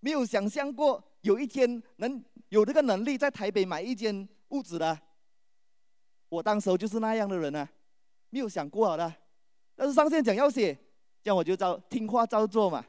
[0.00, 4.98] 没有想象过有一天能有这个能力在台北买一间屋子的？
[6.32, 7.68] 我当时候就是那样的人啊，
[8.30, 9.14] 没有想过好的。
[9.76, 10.72] 但是上线讲要写，
[11.22, 12.82] 这样我就照听话照做嘛。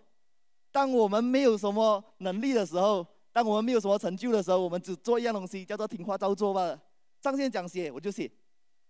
[0.71, 6.79] 当我们没有什么能力的时候，当我们没有什么成就的时候，我们只做一样东西，叫做听话照做吧。
[7.21, 8.31] 上线讲写，我就写。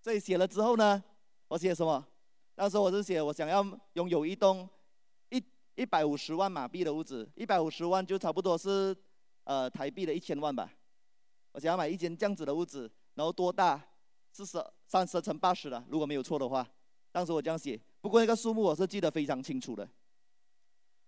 [0.04, 1.04] 所以写了之后呢，
[1.48, 2.06] 我写什么？
[2.54, 4.70] 当时候我是写我想要拥有一栋
[5.30, 8.96] 一一百五十万马币的屋子，一百五十万就差不多是
[9.46, 10.72] 呃台币的一千万吧。
[11.54, 13.84] 我想要买一间这样子的屋子，然后多大？
[14.34, 16.68] 四十三十乘八十的，如果没有错的话。
[17.12, 19.88] 当时我这样写，不过那个数目我是记得非常清楚的。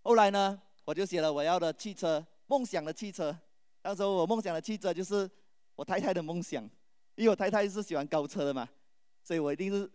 [0.04, 2.26] 后来呢，我就写了我要的汽车。
[2.48, 3.36] 梦想的汽车，
[3.82, 5.28] 当时我梦想的汽车就是
[5.76, 6.64] 我太太的梦想，
[7.16, 8.70] 因为我太太是喜欢高车的嘛，
[9.24, 9.92] 所以我一定是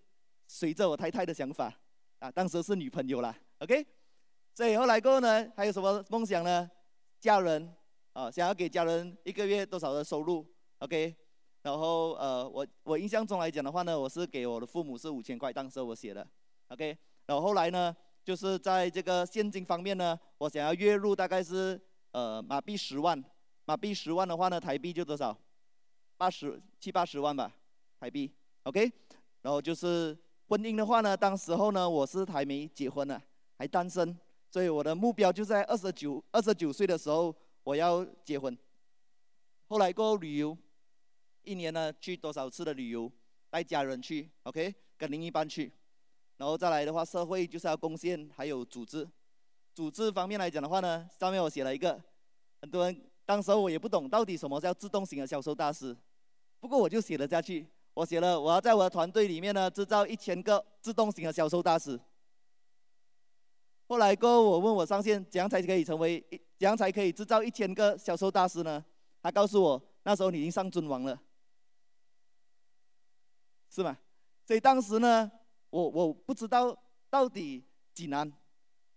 [0.48, 1.72] 随着我太太的想法
[2.18, 2.28] 啊。
[2.28, 3.86] 当时是女朋友啦，OK。
[4.52, 6.68] 所以后来过后呢，还有什么梦想呢？
[7.20, 7.72] 家人
[8.12, 10.44] 啊，想要给家人一个月多少的收入
[10.80, 11.14] ，OK。
[11.62, 16.26] 然后呃，我我印象中来讲的话呢，我是给我的父母是五千块，当时我写的
[16.68, 16.96] ，OK。
[17.26, 17.94] 然后后来呢，
[18.24, 21.80] 就是在这个现金方面呢，我想要月入大概是。
[22.12, 23.24] 呃，马币十万，
[23.66, 25.38] 马币十万的话呢，台币就多少？
[26.16, 27.48] 八十七八十万吧，
[28.00, 28.28] 台币。
[28.64, 28.92] OK，
[29.42, 30.18] 然后就是
[30.48, 33.22] 婚姻的话呢，当时候呢，我是还没结婚呢，
[33.56, 34.18] 还单身，
[34.50, 38.58] 所以我的目标就在二十九二十九岁的时候我要结婚。
[39.68, 40.58] 后来过后旅游，
[41.42, 43.10] 一年呢去多少次的旅游，
[43.48, 45.72] 带家人去，OK，跟另一半去，
[46.36, 49.08] 然后再来的话，社会就是要贡献，还有组织。
[49.74, 52.00] 组织方面来讲的话呢，上面我写了一个，
[52.60, 55.96] 很多人当时我也不懂到底什么叫自动型的销售大师，
[56.58, 61.98] 不过我就写了下去，我写了我要在我的团队里面呢制造一千个自动型的销售大师。
[63.86, 66.24] 后来过后我问我上线，怎样才可以成为，
[66.58, 68.84] 怎样才可以制造一千个销售大师呢？
[69.22, 71.20] 他告诉我，那时候你已经上尊王了，
[73.70, 73.96] 是吗？
[74.44, 75.30] 所以当时呢，
[75.70, 76.76] 我我不知道
[77.08, 78.30] 到底几难。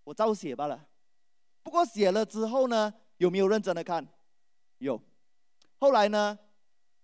[0.05, 0.85] 我照写罢了，
[1.61, 4.05] 不过写了之后呢，有没有认真的看？
[4.79, 5.01] 有。
[5.77, 6.37] 后来呢，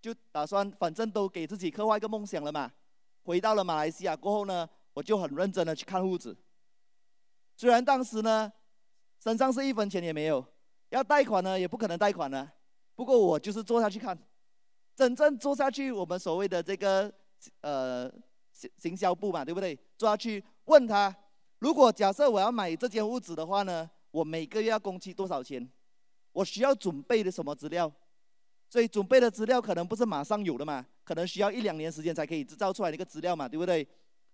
[0.02, 2.70] 就打算反正都给自己刻画一个梦想了嘛。
[3.24, 6.36] 回到了马来西亚过后呢，我就很认真的去看屋子。
[7.56, 8.52] 虽然当时呢，
[9.24, 10.46] 身上是一分钱也没有，
[10.90, 12.52] 要贷款呢也不可能贷款了。
[12.96, 14.18] 不过我就是坐下去看，
[14.94, 17.14] 真正坐下去，我们所谓的这个
[17.62, 18.12] 呃
[18.52, 19.78] 行行销部嘛，对不对？
[19.98, 21.16] 抓去问他。
[21.60, 25.70] 如果假设我要买这间屋子的话呢，我每个月要工期多少钱？
[26.32, 27.92] 我需要准备的什么资料？
[28.70, 33.86] 所以准备的资料可能不是马上有的嘛，可能需要一两年时间才可以制造出来的一个资料嘛，对不对？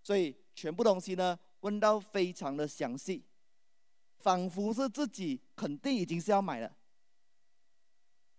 [0.03, 3.23] 所以全部东西呢问到非常的详细，
[4.17, 6.71] 仿佛是自己肯定已经是要买了，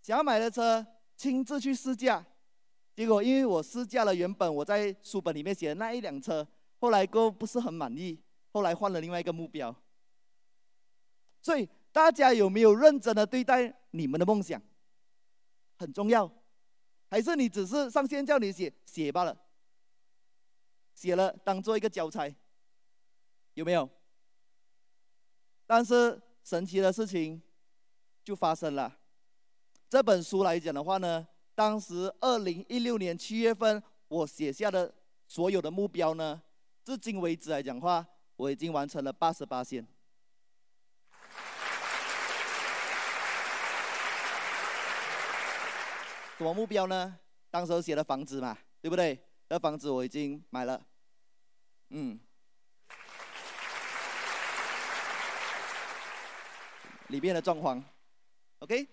[0.03, 2.25] 想要买的车亲自去试驾，
[2.97, 6.45] 结果因为我试驾了原本我在书本里面写的那一辆车，
[6.81, 8.19] 后来都不是很满意。
[8.53, 9.75] 后来换了另外一个目标，
[11.43, 14.59] 所以大家有没有认真的对待你们的梦想？
[15.77, 16.27] 很重要，
[17.11, 19.37] 还是你只是上线叫你写写罢了？
[20.95, 22.35] 写了当做一个交差，
[23.53, 23.87] 有没有？
[25.67, 27.43] 但是神奇的事情
[28.25, 28.99] 就发生了。
[29.91, 34.95] 这本书来讲的话呢，当时二零一六年七月份我写下的
[35.27, 36.41] 所有的目标呢，
[36.85, 38.07] 至今为止来讲话。
[38.37, 39.83] 我已经完成了八十八线。
[46.37, 47.19] 什么目标呢？
[47.51, 49.19] 当时写的房子嘛，对不对？
[49.49, 50.85] 那房子我已经买了，
[51.89, 52.21] 嗯，
[57.07, 57.83] 里面的状况
[58.59, 58.87] ，OK。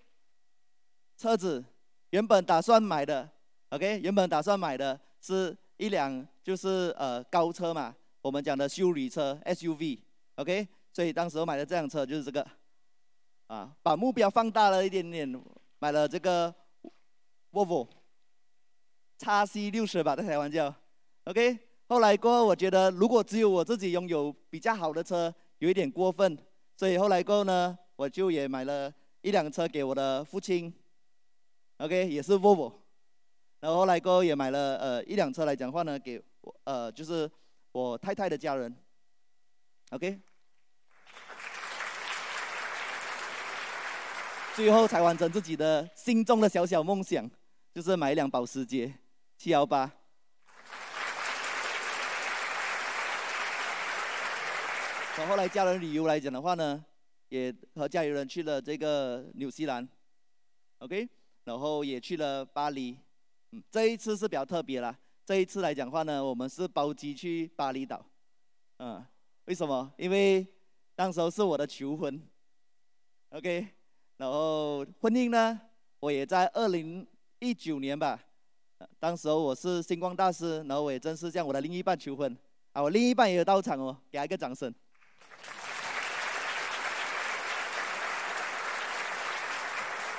[1.18, 1.62] 车子
[2.14, 3.28] 原本打算买的
[3.70, 7.92] ，OK，原本打算买的是一辆就是呃高车嘛。
[8.22, 12.46] 我们讲的修理车 SUV，OK，所以当时我买的这辆车就是这个，
[13.48, 15.28] 啊，把目标放大了一点点，
[15.80, 16.54] 买了这个
[17.50, 17.88] Volvo。
[19.18, 20.72] 叉 C 六十吧，在台湾叫。
[21.24, 26.38] OK，后来过后，我觉得如果只有我自己拥有比较好的车，有一点过分，
[26.76, 30.72] 所以后来过后呢，我就也买了一辆车给我的父亲。
[31.84, 32.72] OK，也是 Volvo。
[33.60, 37.30] 然后后来过后也买了呃一辆车来讲话呢，给我呃就是
[37.72, 38.74] 我太太的家人。
[39.90, 40.18] OK。
[44.54, 47.30] 最后才完成自己的心中的小小梦想，
[47.74, 48.94] 就是买一辆保时捷
[49.36, 49.92] 七幺八。
[55.16, 56.82] 从后来家人旅游来讲的话呢，
[57.28, 59.86] 也和家里人去了这个纽西兰
[60.78, 61.06] ，OK，
[61.44, 62.98] 然后也去了巴黎。
[63.52, 64.96] 嗯，这一次是比较特别啦。
[65.24, 68.04] 这一次来讲话呢，我们是包机去巴厘岛。
[68.78, 69.04] 嗯，
[69.44, 69.92] 为什么？
[69.96, 70.46] 因为
[70.94, 72.20] 当时候是我的求婚
[73.30, 73.68] ，OK。
[74.16, 75.60] 然后婚姻呢，
[76.00, 77.06] 我也在二零
[77.38, 78.18] 一九年吧，
[78.98, 82.36] 当时候我是星光大师，然后我也正式向我的另一半求婚，
[82.72, 84.72] 啊，我另一半也有到场哦，给他一个掌声。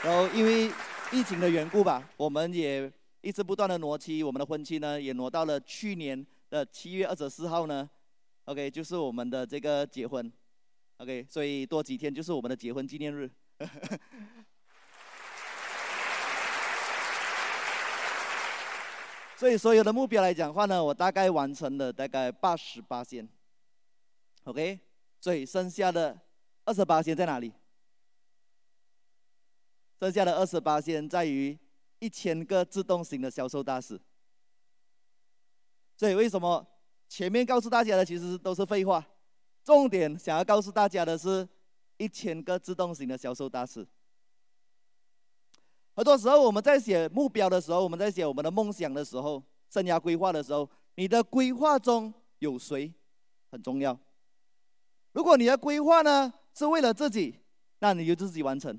[0.03, 0.69] 然后因为
[1.11, 2.91] 疫情的缘故吧，我们也
[3.21, 7.89] 一直不断的挪期，我们的婚期呢也挪到了去年的七月二十四号呢
[8.45, 10.31] ，OK，就是我们的这个结婚
[10.97, 13.29] ，OK，所以多几天就是我们的结婚纪念日。
[19.37, 23.27] 所以所有的目标来讲话呢，我大概完成了大概八十八线
[24.43, 24.79] ，OK，
[25.21, 26.17] 所以剩下的
[26.65, 27.51] 二十八线在哪里？
[29.99, 31.57] 剩下的二十八线在于
[31.99, 33.99] 一千个自动型的销售大师。
[35.97, 36.65] 所以为什么
[37.07, 39.05] 前面告诉大家的其实都是废话？
[39.63, 41.47] 重点想要告诉大家的是。
[41.97, 43.87] 一千个自动型的销售大师。
[45.95, 52.93] 很多时候我们在写目标的时候，我们在写我们的梦想的时候，生涯规划的时候，你的规划中有谁
[53.49, 53.97] 很重要？
[55.13, 57.39] 如果你的规划呢是为了自己，
[57.79, 58.75] 那你就自己完成；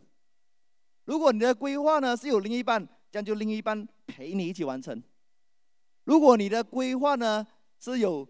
[1.07, 4.95] 如果你的规划呢是有另一半，这样就另一半陪你一起完成；
[6.05, 7.47] 如果你的规划呢
[7.81, 8.29] 是有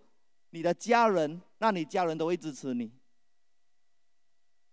[0.51, 2.93] 你的家人，那你家人都会支持你。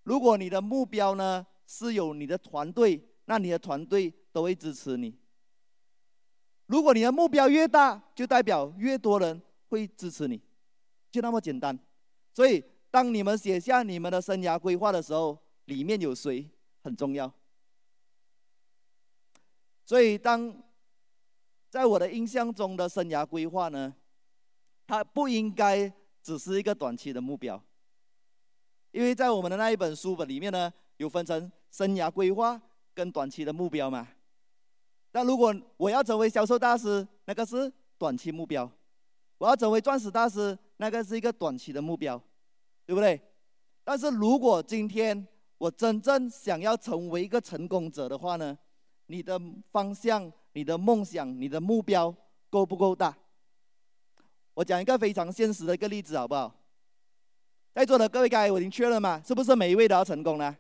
[0.04, 5.18] 如果你的目标呢是有你的团队，那你的团队都会支持你。
[6.66, 10.42] 如果你的目标越大，就代表越多人会支持你，
[11.10, 11.78] 就那么简单。
[12.34, 12.62] 所以，
[12.92, 16.50] 当你们写下你们的生涯规划的时候，里面有谁
[16.82, 17.34] 很重要。
[19.86, 20.56] 所以，当
[21.70, 23.94] 在我的印象中的生涯规划呢，
[24.88, 25.92] 它不应该
[26.22, 27.62] 只是一个短期的目标。
[28.92, 32.62] 因为在我们的那一本书本里面呢，有分成生涯规划
[32.94, 34.08] 跟短期的目标嘛。
[35.12, 38.66] 那如果我要成为销售大师，那个是短期目标；
[39.38, 42.22] 我要成为钻石大师，那个是一个短期的目标，
[42.86, 43.20] 对不对？
[43.84, 48.58] 但是如果今天我真正想要成为一个成功者的话呢，
[49.08, 49.40] 你的
[49.72, 52.14] 方向、你的梦想、你的目标
[52.50, 53.18] 够不够大？
[54.54, 56.54] 我讲一个非常现实的一个例子，好不好？
[57.74, 59.22] 在座的各位，刚才我已经确认嘛？
[59.26, 60.56] 是不是每一位都要成功呢？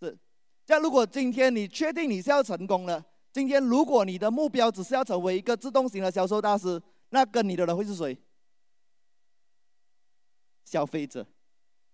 [0.00, 0.16] 是。
[0.64, 8.16] 这样，如果今天你确定你是要成功了，今天如果你的目标只是要成为一个自动型的销售大师，那跟你的人会是谁？
[10.64, 11.26] 消费者。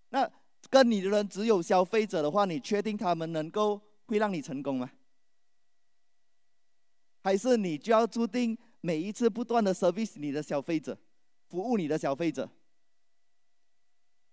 [0.09, 0.31] 那
[0.69, 4.89] 跟你的人只有消费者的话，你确定他们能够会让你成功吗？
[7.23, 10.97] 还是你就要注定每一次不断的 service 你的消费者，
[11.47, 12.49] 服务你的消费者？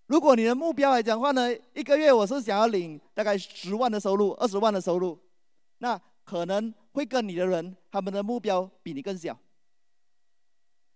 [0.07, 5.17] 如果你的目标来讲话呢，一个月我是想要领大概十万的收入，二十万的收入，
[5.77, 9.39] 那可能会跟你的人他们的目标比你更小。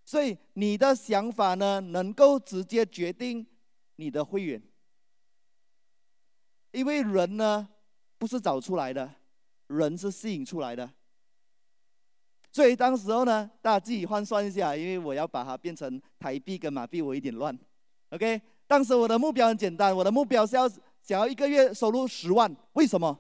[0.04, 3.48] 所以你的想法呢，能够直接决定
[3.96, 4.62] 你的会员，
[6.74, 7.70] 因为人呢
[8.18, 9.16] 不是找出来的，
[9.68, 10.92] 人是吸引出来的。
[12.56, 17.54] 所以当时候呢，大家自己换算一下，因为我要把它变成台币跟马币，我有点乱
[18.12, 18.42] ，OK。
[18.66, 20.66] 当时我的目标很简单，我的目标是要
[21.02, 23.20] 想要一个月收入十万，为什么？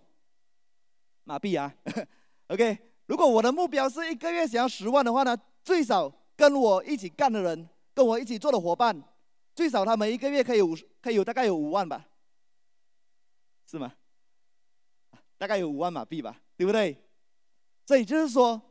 [1.25, 1.75] 马币啊，
[2.47, 2.77] OK。
[3.07, 9.03] 如果我的目标是一个月想要十万的话呢，最少跟我一起干的人，跟我一起做的伙伴，
[9.53, 12.07] 最少他们一个月可以有可以有大概有五万吧，
[13.69, 13.91] 是吗？
[15.37, 16.95] 大概有五万马币吧，对不对？
[17.85, 18.61] 所以就是说，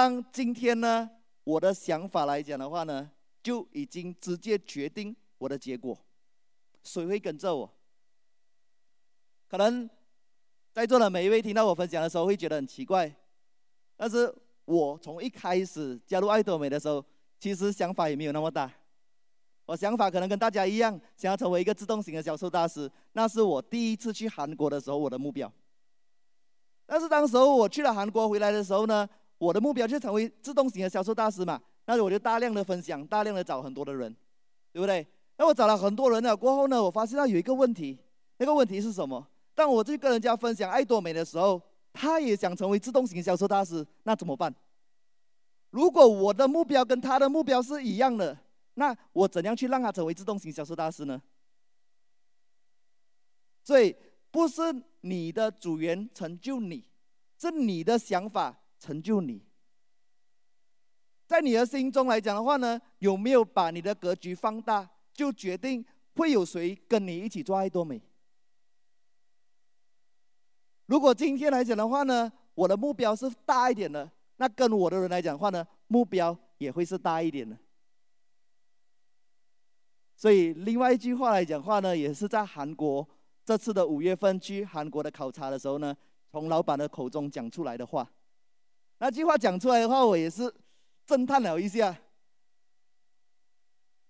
[0.00, 1.10] 当今天呢，
[1.44, 3.10] 我的想法来讲的话呢，
[3.42, 5.14] 就已经直接决定。
[5.36, 5.94] 我的结果，
[6.82, 7.70] 谁会跟着我？
[9.46, 9.90] 可能
[10.72, 13.14] 在座的每一位听到我分享的时候会觉得很奇怪，
[13.94, 14.34] 但是
[14.64, 17.04] 我从一开始加入爱多美的时候，
[17.38, 18.72] 其实想法也没有那么大。
[19.66, 22.90] 我想法可能跟大家一样，想要成为一个自动型的销售大师。
[23.12, 25.52] 那是我第一次去韩国的时候，我的目标。
[26.86, 29.06] 但是当时候我去了韩国回来的时候呢，
[29.40, 31.60] 我的目标就成为自动型的销售大师嘛。
[31.86, 34.14] 那我就大量的分享，大量的找很多的人，
[34.72, 35.04] 对不对？
[35.38, 37.98] 那我找了很多人了过后呢，我发现到有一个问题，
[38.36, 39.26] 那个问题是什么？
[39.54, 41.60] 当我去跟人家分享爱多美的时候，
[41.92, 44.54] 他也想成为自动型销售大师，那怎么办？
[45.70, 48.38] 如果我的目标跟他的目标是一样的。
[48.74, 51.20] 那我怎样去让他成为自动型销售大师呢？
[53.62, 53.94] 所以
[54.30, 54.62] 不是
[55.02, 56.86] 你的组员成就你，
[57.36, 59.44] 是你的想法成就你。
[61.26, 65.84] 在你的心中来讲的话呢，有没有把你的格局放大，就决定
[66.16, 68.02] 会有谁跟你一起做爱多美。
[70.86, 77.56] 如果今天来讲的话呢，我的目标是大一点的，那跟我的人来讲的话呢，目标也会是大一点的。
[80.16, 83.08] 所以，另外一句话来讲话呢，也是在韩国
[83.44, 85.96] 这次的五月份去韩国的考察的时候呢，
[86.32, 88.10] 从老板的口中讲出来的话。
[89.00, 90.54] 那句话讲出来的话，我也是
[91.06, 91.98] 震叹了一下。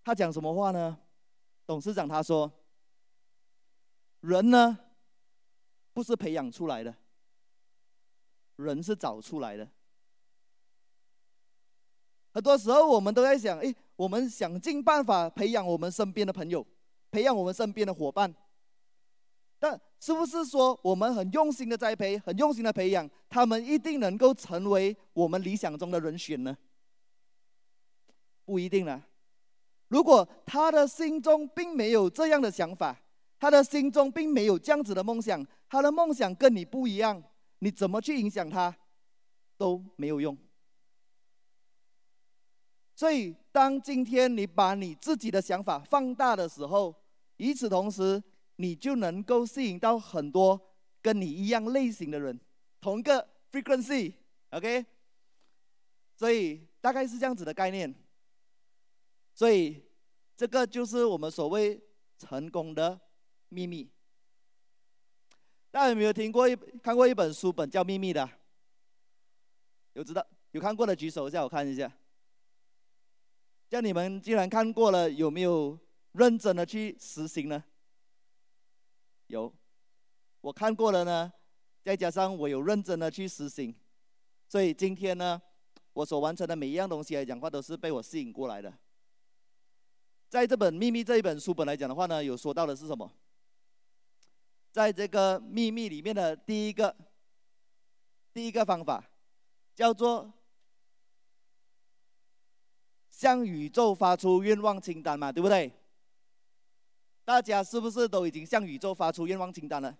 [0.03, 0.99] 他讲什么话呢？
[1.64, 2.51] 董事长他说
[4.22, 4.76] ：“人呢，
[5.93, 6.93] 不是培养出来的，
[8.57, 9.68] 人是找出来的。”
[12.34, 16.66] 很多时候我们都在想，诶，我们想尽办法培养我们身边的朋友，
[17.12, 18.34] 培养我们身边的伙伴，
[19.61, 26.56] 但是不是说我们很用心的栽培，很用心的培养，他们一定能够成为我们理想中的人选呢？
[28.46, 29.06] 不一定啦。
[29.88, 32.98] 如果他的心中并没有这样的想法，
[33.38, 37.22] 他的心中并没有这样子的梦想，他的梦想跟你不一样，
[37.58, 38.74] 你怎么去影响他
[39.58, 40.36] 都没有用。
[42.96, 46.94] 所以，当今天你把你自己的想法放大的时候，
[47.36, 48.22] 与此同时，
[48.61, 50.61] 你就能够吸引到很多
[51.00, 52.38] 跟你一样类型的人，
[52.78, 54.84] 同一个 frequency，OK？
[56.14, 57.94] 所以大概是这样子的概念。
[59.34, 59.82] 所以，
[60.36, 61.82] 这个就是我们所谓
[62.18, 63.00] 成功的
[63.48, 63.90] 秘密。
[65.70, 68.28] 大家有没有听过一看过一本书本叫《秘密》的？
[69.94, 71.90] 有知道有看过的举手一下，我看一下。
[73.70, 75.78] 像你们既然看过了，有没有
[76.12, 77.64] 认真的去实行呢？
[79.31, 79.51] 有，
[80.41, 81.33] 我看过了呢，
[81.83, 83.74] 再加上我有认真的去实行，
[84.49, 85.41] 所以今天呢，
[85.93, 88.72] 我所完成的每一样东西来讲话，都是被我吸引过来的。
[90.28, 93.11] 在这本《秘密》这一本书本来讲的话呢，有说到的是什么？
[94.72, 96.95] 在这个《秘密》里面的第一个，
[98.33, 99.03] 第一个方法
[99.74, 100.33] 叫做。
[103.11, 105.70] 向宇宙发出愿望清单嘛，对不对？
[107.31, 109.97] 大家是不是都已经向宇宙发出愿望清单了？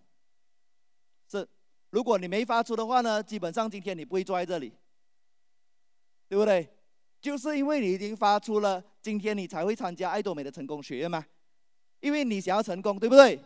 [1.29, 1.49] 是。
[1.91, 4.73] 如果你没发出的话呢，基本上今天你不会坐在这里，
[6.29, 6.69] 对不对？
[7.21, 11.25] 就是因为你已经发出了，今天你才会参加爱多美的成功学院嘛。
[12.01, 13.41] 因为你想要成功，对不对？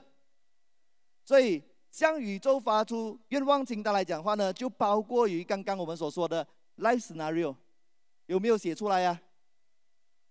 [1.23, 6.47] 所以向宇宙发出愿望清单来讲话呢，就包括于刚刚我们所说的
[6.79, 7.55] life scenario，
[8.27, 9.21] 有没有写出来呀？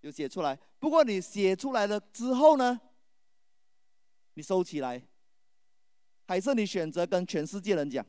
[0.01, 0.58] 有写出来。
[0.80, 2.80] 不过你写出来了之后呢，
[4.36, 5.01] 你收起来，
[6.25, 8.05] 还是你选择跟全世界人讲？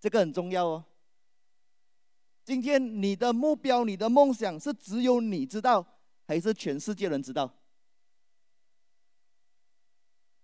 [0.00, 0.84] 这个很重要哦。
[2.44, 7.50] 今天你的目标、你的梦想是只有你知道，还是全世界人知道？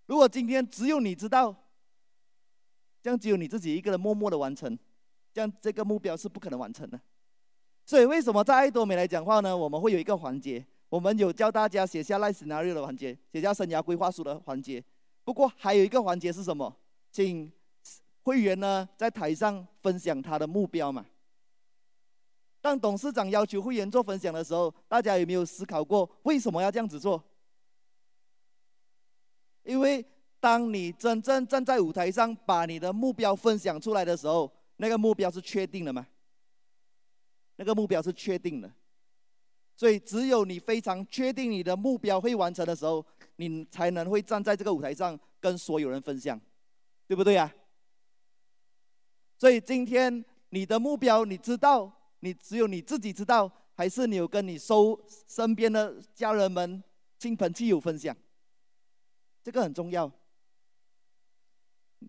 [0.07, 1.55] 如果今天只有你知道，
[3.03, 4.79] 这样只有你自己一个人默默的完成，
[5.33, 7.01] 这样这个目标是不可能完成的。
[7.85, 9.57] 所以为什么在爱多美来讲话呢？
[9.57, 14.85] 我们会有一个环节，我们有教大家写下 life scenario 的环节，写下生涯规划书的环节。
[15.25, 16.77] 不过还有一个环节是什么？
[17.11, 17.51] 请
[18.23, 21.07] 会员呢在台上分享他的目标嘛。
[22.61, 27.23] 当董事长要求会员做分享的时候，大家有没有思考过为什么要这样子做？
[29.63, 30.05] 因为
[30.41, 36.07] 当你真正站在舞台上，把你的目标分享出来的时候，那个目标是确定的吗？
[37.57, 38.73] 那个目标是确定的，
[39.81, 43.03] 所以只有你非常确定你的目标会完成的时候，
[43.37, 46.39] 你才能会站在这个舞台上跟所有人分享，
[47.07, 47.51] 对不对呀？
[49.39, 56.85] 所以今天你的目标你知道，你只有你自己知道，还是你有跟你收身边的家人们、
[57.19, 58.15] 亲朋戚友分享？
[59.43, 60.13] 这个很重要。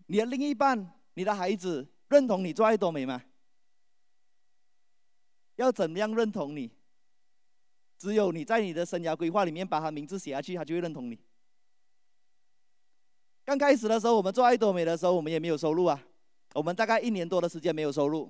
[0.08, 3.24] 你的另一半、你的孩子认同你做爱多美吗？
[5.56, 6.70] 要怎么样认同你？
[8.02, 11.16] 只有你在你的生涯规划里面把他名字写下去，他就会认同你。
[13.44, 16.02] 刚开始的时候，我们做爱多美的时候，我们也没有收入啊。
[16.54, 18.28] 我们大概一年多的时间没有收入。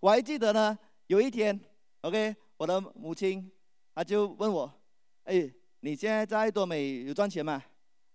[0.00, 1.58] 我还记得呢，有一天
[2.00, 3.48] ，OK，我的母亲，
[3.94, 4.68] 她就问我
[5.22, 5.48] ：“哎，
[5.78, 7.62] 你现在在爱多美有赚钱吗？”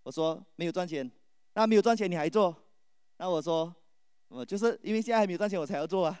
[0.04, 1.10] 我说：“没有赚钱。”
[1.54, 2.54] 那没有赚钱你还做？
[3.16, 3.74] 那我说
[4.28, 6.20] ：“我就是因为现在还没有赚钱，我才要做啊。”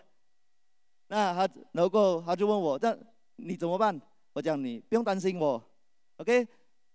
[1.08, 2.98] 那他然后他就问我：“这
[3.36, 4.00] 你怎么办？”
[4.32, 5.62] 我讲，你不用担心我
[6.16, 6.46] ，OK，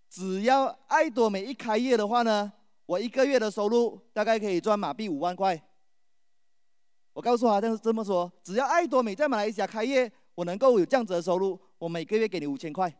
[0.08, 2.50] 只要爱多美一开业的话呢，
[2.86, 5.62] 我一个月的收入大概可以赚马币五万块。
[7.12, 12.94] 我告诉他这是这么说，只要爱多美在马来西亚开业，我能够有这样子的收入，我每个月给你五千块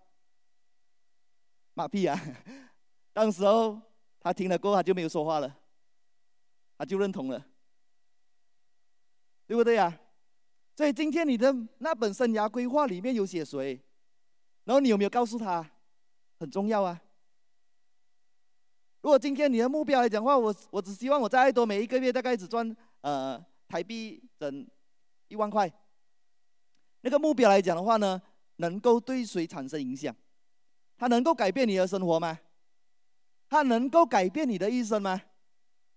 [1.75, 2.19] 马币啊。
[3.13, 3.81] 当时候
[4.21, 5.57] 他听了过后，他就没有说话了，
[6.77, 7.47] 他就认同了，
[9.47, 9.99] 对不对呀？
[10.77, 13.81] 所以今天你的那本生涯规划里面有写谁？
[14.67, 15.65] 然后你有没有告诉他，
[16.41, 17.01] 很重要啊？
[19.01, 24.67] 如果今天你的目标来讲的话，我我只希望我在爱多美一个月大概只赚呃台币整
[25.29, 25.73] 一万块。
[27.03, 28.21] 那个目标来讲的话呢，
[28.57, 30.15] 能够对谁产生影响？
[30.99, 32.37] 它能够改变你的生活吗？
[33.49, 35.23] 它能够改变你的一生吗？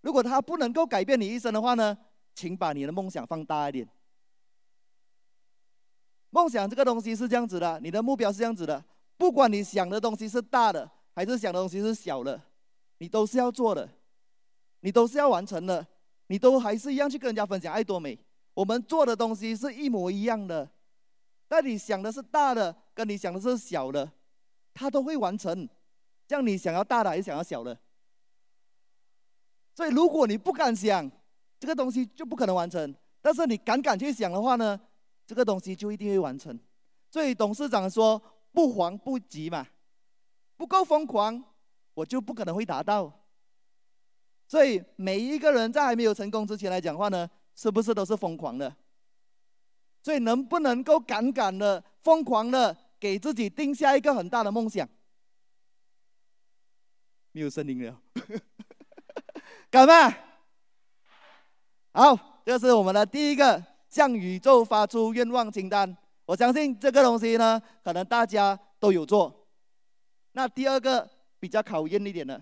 [0.02, 1.98] 如果它不能够改变你一生的话呢，
[2.36, 3.90] 请把你的梦想放大一点。
[6.32, 8.84] 梦想这个东西是这样子的，你的目标是这样子的，
[9.18, 12.40] 不管你想的东西是大的，还是想的东西是小的，
[13.00, 13.90] 你都是要做的，
[14.82, 15.86] 你都是要完成的，
[16.28, 18.18] 你都还是一样去跟人家分享爱多美。
[18.54, 20.70] 我们做的东西是一模一样的，
[21.48, 24.12] 但你想的是大的，跟你想的是小的，
[24.74, 25.68] 它都会完成。
[26.28, 27.76] 这样你想要大的还是想要小的？
[29.74, 31.10] 所以如果你不敢想，
[31.60, 32.94] 这个东西就不可能完成。
[33.22, 34.80] 但是你敢敢去想的话呢？
[35.30, 36.60] 这个东西就一定会完成，
[37.12, 38.20] 所以董事长说
[38.52, 39.64] 不慌不急嘛，
[40.58, 41.44] 不够疯狂，
[41.94, 43.28] 我就不可能会达到。
[44.48, 48.76] 所以每一个人在还没有成功之前来讲话呢，是不是都是疯狂的？
[50.02, 54.90] 所以能不能够敢敢的、疯狂的给自己定下一个很大的梦想？
[57.34, 58.02] 没有声音了，
[59.70, 60.12] 敢吗？
[61.92, 63.69] 好，这是我们的第一个。
[63.90, 69.48] 向宇宙发出愿望清单，我相信这个东西呢，可能大家都有做。
[70.34, 71.10] 那第二个
[71.40, 72.40] 比较考验一点的，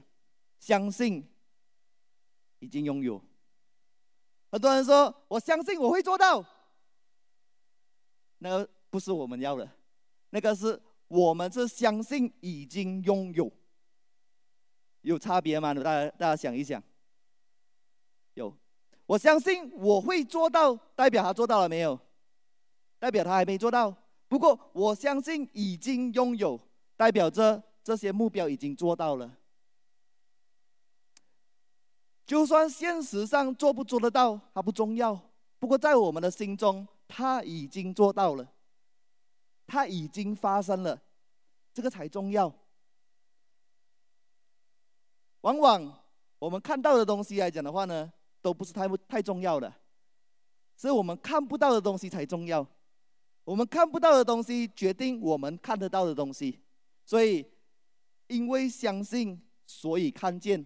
[0.59, 1.25] 相信
[2.59, 3.21] 已经拥有。
[4.51, 6.43] 很多人说，我相信我会做到，
[8.39, 9.69] 那个不是我们要的，
[10.31, 13.51] 那个是我们是相信已经拥有，
[15.01, 15.73] 有差别吗？
[15.73, 16.83] 大家大家想一想，
[18.33, 18.53] 有。
[19.07, 21.99] 我相信我会做到，代表他做到了没有？
[22.99, 23.93] 代表他还没做到。
[24.27, 26.59] 不过我相信已经拥有，
[26.95, 29.37] 代表着这些目标已经做到了。
[32.25, 35.17] 就算现实上做不做得到，它不重要。
[35.59, 38.45] 不过在我们的心中，他已经做到了，
[39.65, 41.01] 他已经发生了，
[41.73, 42.53] 这个才重要。
[45.41, 46.03] 往往
[46.39, 48.11] 我们看到的东西来讲的话呢，
[48.47, 49.69] 都不是太太重要的，
[50.77, 52.65] 是我们看不到的东西才重要。
[53.43, 56.61] 我们看不到的东西决定我们看得到的东西，
[57.03, 57.45] 所以
[58.27, 60.65] 因为相信所以看见，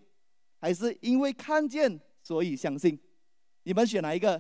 [0.60, 3.00] 还是因为看见所以相信？
[3.64, 4.40] 你们选哪一个？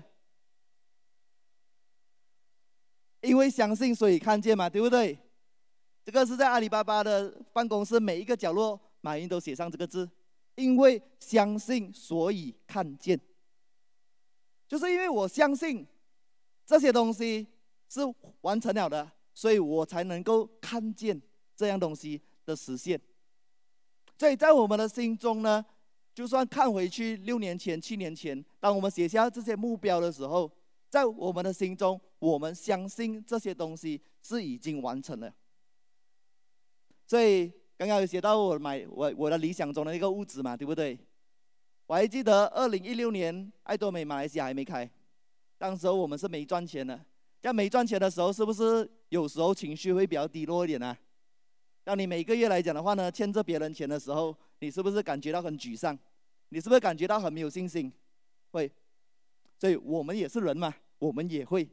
[3.21, 5.17] 因为相信所以看见嘛，对不对？
[6.05, 10.07] 这个是在阿里巴巴的办公室每一个角落，马云都写上这个字。
[10.55, 13.19] 因为相信，所以看见。
[14.71, 15.85] 就是因为我相信
[16.65, 17.45] 这些东西
[17.89, 17.99] 是
[18.39, 21.21] 完成了的，所以我才能够看见
[21.57, 22.97] 这样东西的实现。
[24.17, 25.65] 所以在我们的心中呢，
[26.13, 30.49] 就算看回去六年前、七年前，当我们写下这些目标的时候，
[30.89, 35.35] 在我们的心中，我们相信这些东西是已经完成了。
[37.05, 37.51] 所以。
[37.77, 40.95] 刚刚有写到我买我我的理想中的一个屋子嘛，对不对？
[41.91, 44.89] 我还记得二零一六年爱多美马来西亚还没开，
[45.57, 46.97] 当时候我们是没赚钱的。
[47.41, 50.97] 在没赚钱的时候，是不是有时候情绪会比较低落一点呢？
[51.83, 55.99] 当你每个月来讲的话呢，欠着别人钱的时候，你是不是感觉到很沮丧？
[56.47, 57.91] 你是不是感觉到很没有信心？
[58.51, 58.71] 会，
[59.59, 61.69] 所以我们也是人嘛，我们也会。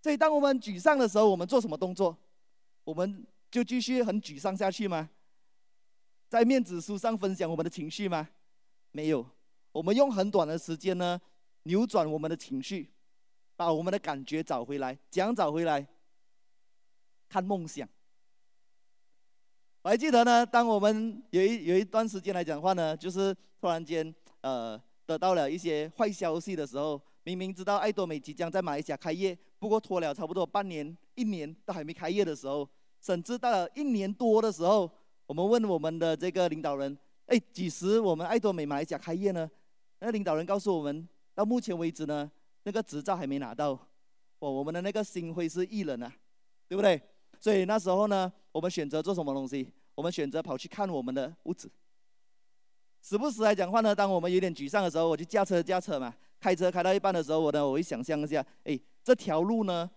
[0.00, 2.16] 所以当我们沮丧的时候，我们做什么动作？
[2.84, 5.10] 我们就继续很沮丧下去吗？
[6.28, 8.28] 在面子书上分享我们的情绪吗？
[8.92, 9.28] 没有，
[9.78, 11.20] 我们用很短的时间呢，
[11.62, 12.90] 扭转我们的情绪，
[13.54, 14.98] 把我们的感觉找回来。
[15.08, 15.86] 怎样找回来？
[17.28, 17.88] 看梦想。
[19.82, 24.76] 我还记得呢，当我们有一有一段时间来讲话呢，就是突然间呃
[25.06, 32.68] 得到了一些坏消息的时候，明明知道爱多美即将在马来西亚开业，不过拖了差不多半年、一年都还没开业的时候，
[33.00, 34.90] 甚至到了一年多的时候，
[35.26, 39.48] 我们问我们的这个领导人：“哎，几时我们爱多美马来西亚开业呢？”
[40.00, 42.30] 那领导人告诉我们，到目前为止呢，
[42.62, 43.78] 那个执照还没拿到。
[44.40, 46.14] 哦，我们的那个心灰是意冷啊，
[46.68, 47.00] 对不对？
[47.40, 49.72] 所以那时候呢，我们选择做什么东西？
[49.96, 51.68] 我们选择跑去看我们的屋子。
[53.02, 59.90] 时不时来讲话呢，当我们有点沮丧的时候，我就驾车驾车嘛，开车开到一半的时候，我呢，我会想象一下，哎，这条路呢，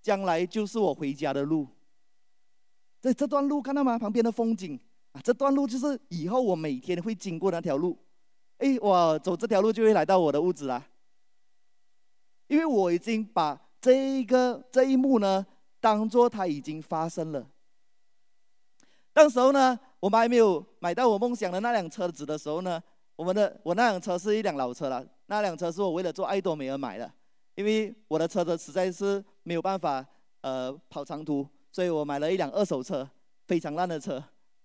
[0.00, 1.66] 将来就是我回家的路。
[3.00, 3.98] 这这段路看到吗？
[3.98, 4.78] 旁边的风景
[5.12, 7.98] 啊，这段路就是以后我每天会经过那条路。
[8.58, 10.84] 哎，我走这条路就会来到我的屋子啦。
[12.48, 15.46] 因为我已经把这一个这一幕呢，
[15.80, 17.46] 当做它已经发生了。
[19.14, 22.82] 那时候呢，我们还没有买到我梦想的那辆车子的时候呢，
[23.16, 25.06] 我们的我那辆车是一辆老车了。
[25.26, 27.12] 那辆车是我为了做爱多美而买的，
[27.54, 30.04] 因为我的车子实在是没有办法
[30.40, 33.08] 呃跑长途，所以我买了一辆二手车，
[33.46, 34.22] 非常烂的车。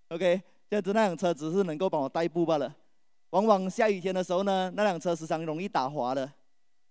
[0.08, 0.40] OK，
[0.70, 2.74] 这样子那辆车只是能够帮我代步罢了。
[3.30, 6.30] 往往下雨天的时候呢，那辆车时常容易打滑的，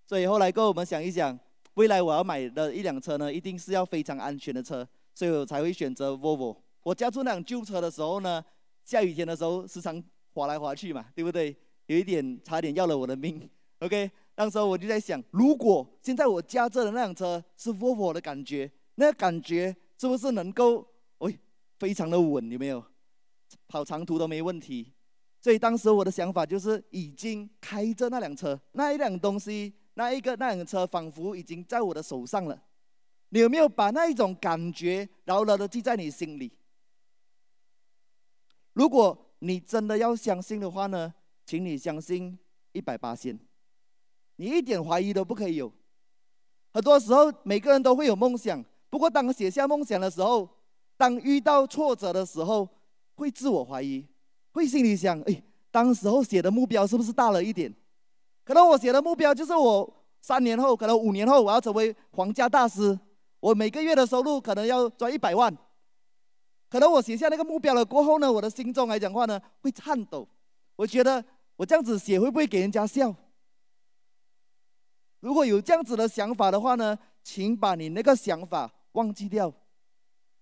[0.05, 1.37] 所以后来跟我们想一想，
[1.75, 6.57] 未来我要买的一辆车呢，一定是要非常安全的车，所以我才会选择 Volvo。
[6.83, 8.43] 我家住那辆旧车的时候呢，
[8.83, 10.03] 下雨天的时候时常
[10.33, 11.55] 滑来滑去嘛，对不对？
[11.85, 13.49] 有一点差点要了我的命。
[13.79, 20.85] OK，当时我就在想，如果现在我驾着的那辆车是 Volvo 的感觉，那感觉是不是能够，
[21.17, 21.37] 喂，
[21.79, 22.83] 非常的稳，有没有？
[23.67, 24.91] 跑长途都没问题。
[25.43, 32.63] 所以当时我的想法就是，已经开着那辆车，那一辆东西，那一个那辆车，仿佛已经在我的手上了。
[33.27, 36.49] 你有没有把那一种感觉牢牢的记在你心里？
[38.71, 41.13] 如果你真的要相信的话呢，
[41.45, 42.39] 请你相信
[42.71, 43.37] 一百八千，
[44.37, 45.69] 你一点怀疑都不可以有。
[46.71, 50.49] 很多时候每个人都会有梦想，不过当写下梦想的时候，
[50.95, 52.69] 当遇到挫折的时候，
[53.15, 54.07] 会自我怀疑。
[54.53, 57.73] 会心里想，哎，当时候写的目标是不是大了一点？
[58.45, 62.97] 可能我写的目标就是我三年后，可能五年后我要成为皇家大师，
[63.39, 65.55] 我每个月的收入可能要赚一百万。
[66.69, 70.27] 可能我写下那个目标了过后呢，我的心中来讲话呢会颤抖。
[70.75, 71.23] 我觉得
[71.55, 73.13] 我这样子写会不会给人家笑？
[75.19, 79.51] 如果有这样子的想法的话呢，请把你那个想法忘记掉，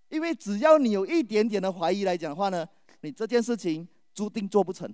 [0.10, 2.68] 因为只要你有一点点的怀疑来讲的话呢，
[3.02, 3.88] 你这件事情。
[4.14, 4.94] 注定做不成。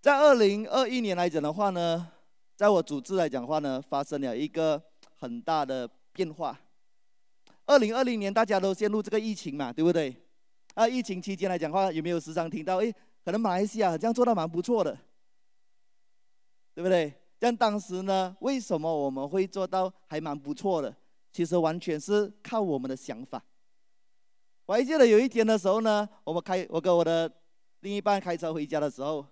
[0.00, 2.10] 在二零二一年来讲的话呢，
[2.54, 4.82] 在我组织来讲的话呢，发生了一个
[5.16, 6.58] 很大的变化。
[7.66, 10.16] 二零二零年大家都陷入这个疫情嘛，对不对？
[10.74, 12.78] 啊，疫情期间来讲的话，有没有时常听到？
[12.78, 12.90] 哎，
[13.24, 14.96] 可能马来西亚这样做到蛮不错的，
[16.74, 17.12] 对不对？
[17.40, 20.94] 但当时呢，为什么我们会做到还蛮不错的？
[21.32, 23.44] 其实完全是靠我们的想法。
[24.68, 27.30] 我还记得有一天的时候呢，我们开我跟我的
[27.80, 29.26] 另一半开车回家的时候，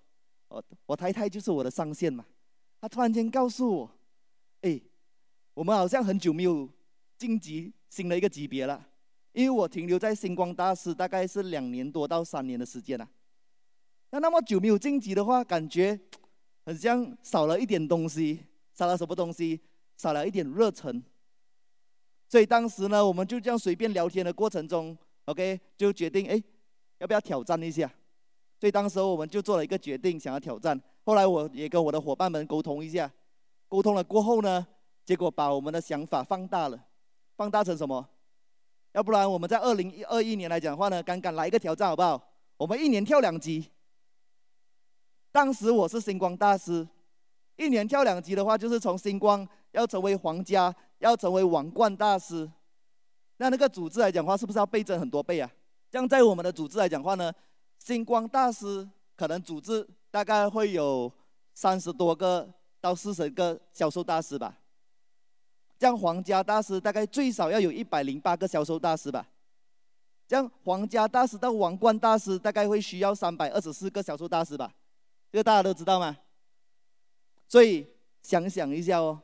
[0.49, 2.24] 我我太太就是我的上线嘛，
[2.80, 3.91] 她突然间告诉我，
[4.62, 4.80] 哎，
[5.53, 6.66] 我们好像很久没有
[7.18, 8.82] 晋级新的一个级别了，
[9.32, 13.07] 因为我停留在星光大师大概是两年多到三年的时间了，
[14.12, 16.01] 那那么久没有晋级的话，感觉
[16.64, 18.41] 很像少了一点东西，
[18.72, 19.61] 少了什么东西？
[19.99, 21.05] 少了一点热忱。
[22.26, 24.97] 所以当时呢，我们就这样随便聊天的过程中。
[25.27, 26.43] OK，就决定哎，
[26.99, 27.91] 要不要挑战一下？
[28.59, 30.81] 所以当时我们就做了一个决定，想要挑战。
[31.05, 33.11] 后来我也跟我的伙伴们沟通一下，
[33.68, 34.66] 沟通了过后呢，
[35.05, 36.87] 结果把我们的想法放大了，
[37.37, 38.09] 放大成什么？
[38.93, 42.33] 要不然我们在二零二一年来讲的话呢，敢敢来一个挑战好不好？
[42.57, 43.70] 我们一年跳两级。
[45.31, 46.89] 当时我是星光大师，
[47.57, 52.51] 一年跳两级的话，就是从星光要成为皇家，要成为王冠大师。
[53.39, 55.51] 那那个组织来讲话，是不是要倍增很多倍啊？
[55.91, 57.32] 这样在我们的组织来讲话呢，
[57.78, 61.12] 星光大师可能组织大概会有
[61.55, 62.49] 三十多个
[62.80, 64.59] 到四十个销售大师吧。
[65.78, 69.28] 这样皇家大师大概最少要有一百零八个销售大师吧。
[70.26, 74.74] 这样皇家大师到王冠大师大概会需要三百二十四个销售大师吧。
[75.30, 76.16] 这个大家都知道吗？
[77.47, 77.87] 所以
[78.22, 79.20] 想想一下哦，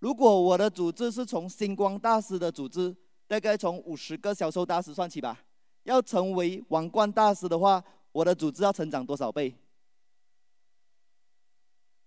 [0.00, 2.94] 如果我的组织是从星光大师的组织。
[3.26, 5.40] 大概从五十个销售大师算起吧。
[5.84, 9.54] 要成为王冠大师的话，我的组织要成长多少倍？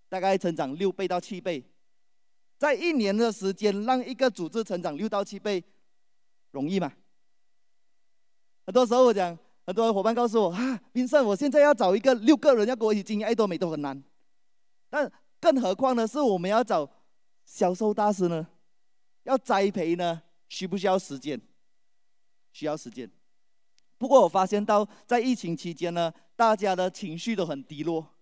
[0.08, 1.64] 大概成长六倍到七倍。
[2.56, 5.62] 在一年的时间让一个组织成长六到七倍，
[6.50, 6.92] 容易吗？
[8.66, 14.02] 很多时候我讲，很多伙伴告诉我啊，冰胜，我现在要找一个六个人要跟我一起经营爱多美都很难，
[14.90, 15.10] 但
[15.40, 16.90] 更何况呢，是我们要找
[17.44, 18.44] 销售大师呢，
[19.22, 21.40] 要栽培呢，需不需要时间？
[22.52, 23.10] 需要时间。
[23.96, 28.14] 不过我发现到在疫情期间呢，大家的情绪都很低落，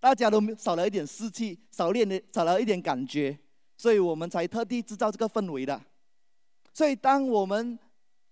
[0.00, 3.38] 大家都少了一点士气，少了一点少了一点感觉，
[3.76, 5.80] 所以我们才特地制造这个氛围的。
[6.72, 7.78] 所以当我们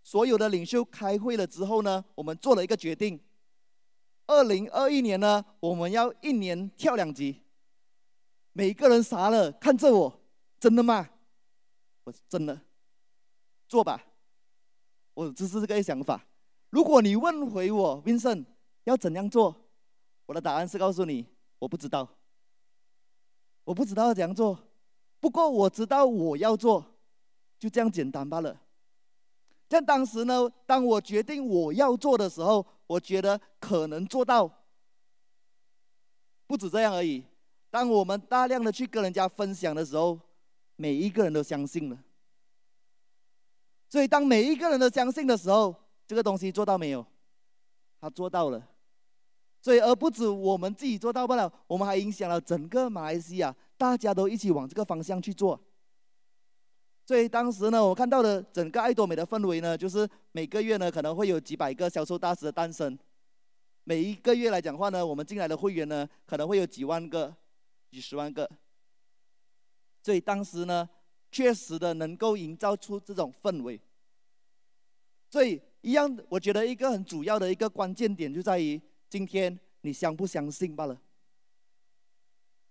[0.02, 3.20] 所有的领袖开会了之后呢，我们做了一个决定。
[4.26, 7.42] 二零二一年呢，我们要一年跳两级。
[8.52, 10.20] 每个人傻了，看着我，
[10.58, 11.08] 真的吗？
[12.04, 12.60] 我真的，
[13.68, 14.02] 做吧。
[15.14, 16.24] 我只是这个想法。
[16.70, 18.44] 如果你问回我，Vincent
[18.84, 19.54] 要怎样做，
[20.26, 21.26] 我的答案是告诉你，
[21.58, 22.08] 我不知道。
[23.64, 24.58] 我不知道要怎样做，
[25.18, 26.84] 不过我知道我要做，
[27.58, 28.60] 就这样简单罢了。
[29.68, 34.48] 在当时呢，当我决定我要做的时候，我觉得可能做到。
[36.46, 37.24] 不止这样而已。
[37.70, 40.16] 当我们大量的去跟人家分享的时候，
[40.76, 41.98] 每一个人都相信了。
[43.88, 45.74] 所以当每一个人都相信的时候，
[46.06, 47.04] 这个东西做到没有？
[48.00, 48.62] 他做到了。
[49.62, 55.60] 所以而不止我们自己做到不了，我们还影响了整个马来西亚，大家都一起往这个方向去做。
[57.04, 62.96] 所以当时呢，我看到的整个爱多美的氛围呢，就是每个月呢可能会有几百个销售大师的诞生。
[63.84, 67.34] 每一个月来讲话呢，我们进来的会员呢可能会有几万个、
[67.90, 68.48] 几十万个。
[70.02, 70.88] 所以当时呢，
[71.36, 73.78] 确实的能够营造出这种氛围。
[75.28, 78.80] 所以一样，我觉得一个很主要的一个关键点就在于
[79.10, 80.98] 今天你相不相信罢了。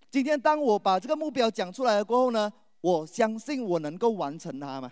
[0.09, 2.51] 今天当我把这个目标讲出来了过后呢，
[2.81, 4.91] 我相信我能够完成它吗？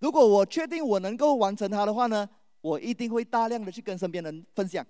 [0.00, 2.28] 如果我确定我能够完成它的话呢，
[2.60, 4.86] 我一定会大量的去跟身边人分享，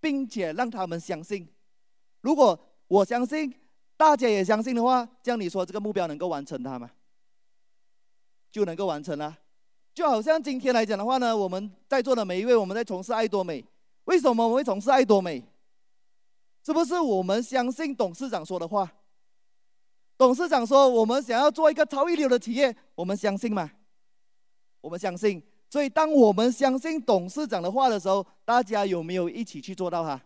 [0.00, 1.46] 并且让他们相信。
[2.22, 2.58] 如果
[2.88, 3.52] 我相信，
[3.96, 6.90] 大家也相信的话，这样你说这个目标能够完成它吗？
[8.50, 9.36] 就能够完成了。
[9.94, 13.64] 就好像今天来讲的话呢，我们在座的每一位，我们在从事爱多美，
[14.04, 15.42] 为什么我会从事爱多美？
[16.64, 18.92] 是不是我们相信董事长说的话？
[20.18, 23.70] 董事长说：“我们想要做一个超一流的企业，我们相信吗？
[24.80, 25.42] 我们相信。
[25.68, 30.20] 所以，当我们相信董事长的话的时候，大家有没有一起去做到哈？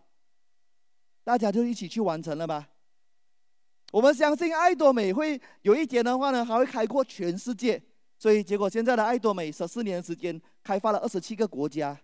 [1.23, 2.69] 大家就一起去完成了吧？
[3.91, 7.81] 我们相信爱多美会有一天的话呢，还会开阔全世界。
[8.17, 11.99] 所以，结果现在的爱多美十四年的时间，开发了二十七个国家。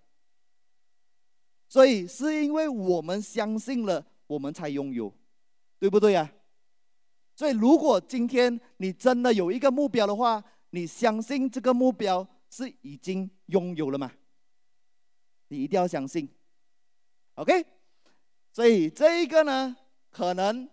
[1.70, 5.14] 所以，是因为我们相信了，我们才拥有，
[5.80, 6.32] 对不对呀？”
[7.36, 14.12] 所以，如果今天你真的有一个目标的话，你相信这个目标是已经拥有了吗？
[15.50, 16.28] 你一定要相信
[17.36, 17.64] ，OK？
[18.52, 19.78] 所以这一个呢，
[20.10, 20.68] 可能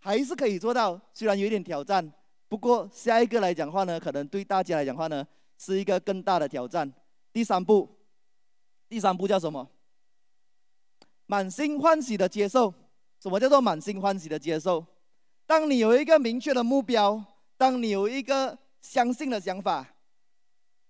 [0.00, 2.12] 还是可以做到，虽然有一点挑战。
[2.48, 5.26] 不过下一个来讲话呢，可能对大家来讲话呢，
[5.58, 6.90] 是一个更大的挑战。
[7.32, 7.88] 第三步，
[8.88, 9.68] 第三步叫什么？
[11.26, 12.72] 满心欢喜的接受。
[13.20, 14.86] 什么叫做满心欢喜的接受？
[15.44, 17.22] 当你有一个明确的目标，
[17.56, 19.94] 当你有一个相信的想法，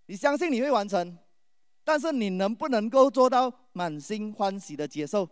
[0.06, 1.18] 你相信你会完成，
[1.82, 5.28] 但是你能不能够做到满心欢喜的接受？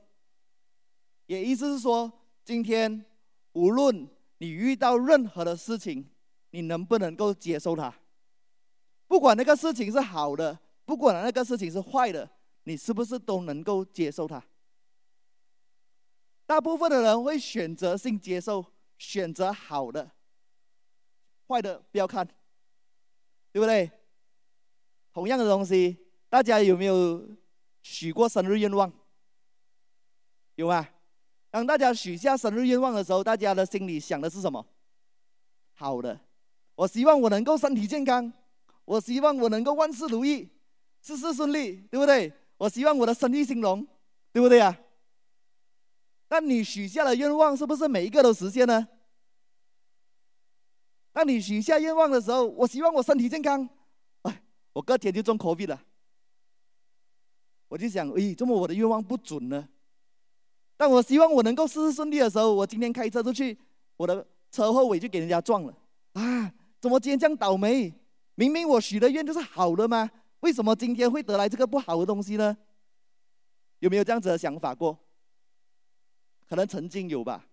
[1.26, 2.10] 也意思是说，
[2.44, 3.04] 今天
[3.56, 6.10] 无论你遇到任何的事情，
[6.50, 7.92] 你能不能够接受它？
[9.06, 12.28] 不管那个事情是好的，不管那个事情是坏的，
[12.64, 14.44] 你是不是都能够接受它？
[16.44, 18.64] 大部分的人会选择性接受。
[18.98, 20.10] 选择好的，
[21.48, 22.26] 坏的不要看，
[23.52, 23.90] 对不对？
[25.12, 27.28] 同样的东西，大家有没有
[27.82, 28.90] 许过生日愿望？
[30.54, 30.95] 有啊。
[31.50, 34.66] 当大家许下生日愿望的时候，大家的心里想的是什么？
[35.74, 36.20] 好的，
[36.74, 38.32] 我希望我能够身体健康，
[38.84, 40.48] 我希望我能够万事如意，
[41.00, 42.32] 事事顺利，对不对？
[42.58, 43.86] 我希望我的生意兴隆，
[44.32, 44.78] 对不对呀？
[46.28, 48.88] 但你许下的愿望是不是每一个都实现呢？
[51.12, 53.68] 当你许下愿望的时候，我希望我身体健康。
[54.22, 54.42] 哎，
[54.72, 55.80] 我隔天就中货币了。
[57.68, 59.68] 我就想，哎，怎么我的愿望不准呢？
[60.76, 63.56] 当我希望我能够事事顺利的时候，我今天开车出去，
[63.96, 65.74] 我的车后尾就给人家撞了。
[66.12, 67.92] 啊，怎么今天这样倒霉？
[68.34, 70.10] 明明我许的愿就是好的吗？
[70.40, 72.56] 为什么今天会得来这个不好的东西呢？
[73.78, 74.98] 有没有这样子的想法过？
[76.48, 77.46] 可能曾经有吧，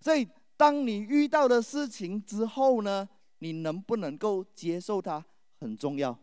[0.00, 0.26] 所以
[0.56, 5.24] 当你遇到的事情之后呢，你能不能够接受它
[5.60, 6.18] 很重要。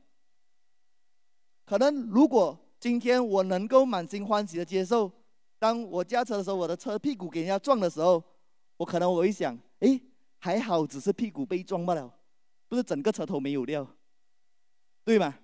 [1.66, 5.12] 可能如果今天我能够满心欢喜的接受，
[5.60, 8.24] 当我驾车的时候，我的车屁股给人家撞的时候，
[8.78, 10.02] 我可能我会想，诶，
[10.38, 12.14] 还好只是屁股被撞罢了，
[12.68, 13.88] 不是整个车头没有掉，
[15.04, 15.38] 对吗？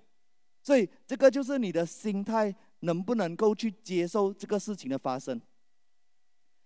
[0.62, 5.42] 所以这个就是你的心态能不能够去接受这个事情的发生。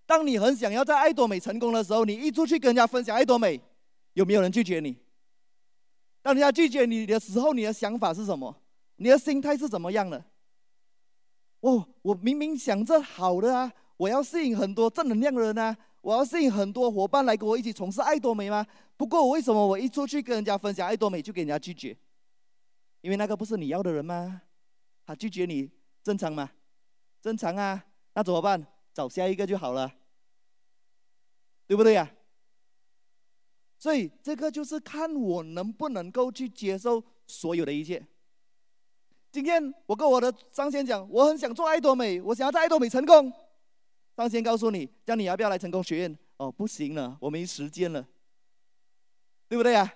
[0.05, 3.59] 当你很想要在爱多美成功的时候，你一出去跟人家分享爱多美，
[4.13, 4.95] 有没有人拒绝你？
[6.21, 8.61] 当人家拒绝你的时候，你的想法是什么？
[8.97, 10.23] 你的心态是怎么样的？
[11.61, 18.65] 哦，我明明想着好的啊，我要吸引很多正能量的人啊，我要吸引很多伙伴来跟我一起从事爱多美吗？
[18.95, 21.97] 不过为什么我一出去跟人家分享爱多美，就给人家拒绝？
[23.01, 24.41] 因为那个不是你要的人吗？
[25.05, 25.71] 他拒绝你，
[26.03, 26.51] 正常吗？
[27.21, 28.65] 正常啊，那怎么办？
[28.93, 29.91] 找下一个就好了，
[31.67, 32.11] 对不对呀、啊？
[33.79, 38.07] 所以这个就是看我能不能够去接受所有的一切。
[39.31, 43.31] 今天我跟我的上线讲，我很想做爱多美，我想要在爱多美成功。
[44.15, 46.17] 上线告诉你，叫你要不要来成功学院？
[46.37, 48.07] 哦，不行了，我没时间了，
[49.47, 49.93] 对不对呀、啊？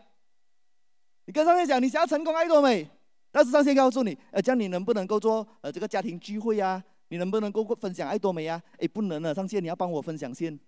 [1.26, 2.88] 你跟上线讲，你想要成功爱多美。
[3.32, 6.84] 但是上线告诉你，呃，叫你能不能够做呃这个家庭聚会啊？
[7.08, 8.62] 你能不能够分享爱多美啊？
[8.78, 10.60] 哎，不能了，上线你要帮我分享先，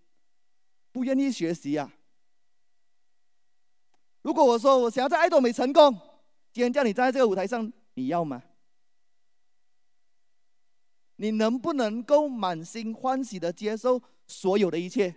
[0.91, 1.91] 不愿意学习啊。
[4.21, 5.93] 如果我说我想要在爱多美成功，
[6.53, 8.41] 今天叫你站在这个舞台上，你要吗？
[11.23, 15.15] 你能不能够满心欢喜的接受所有的一切？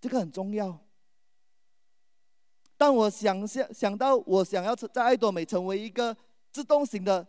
[0.00, 0.78] 这个很重要。
[2.76, 6.16] 当我想象想到我想要在爱多美成为一个。
[6.50, 7.24] 自动型的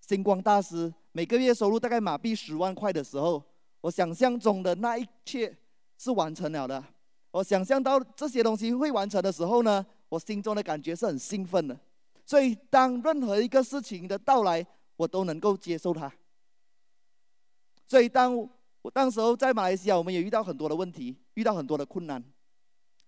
[0.00, 3.40] 星光大师，每个月收入大概马币十万块的时候，
[3.82, 5.54] 我想象中的那一切
[5.98, 6.82] 是完成了的。
[7.32, 11.78] 我想象到这些东西会完成的时候呢，我心中的感觉是很兴奋的。
[12.24, 14.66] 所以，当任何一个事情的到来，
[14.96, 16.10] 我都能够接受它。
[17.86, 18.36] 所以，当
[18.82, 22.22] 我当时候在马来西亚，我们也遇到很多的问题，遇到很多的困难。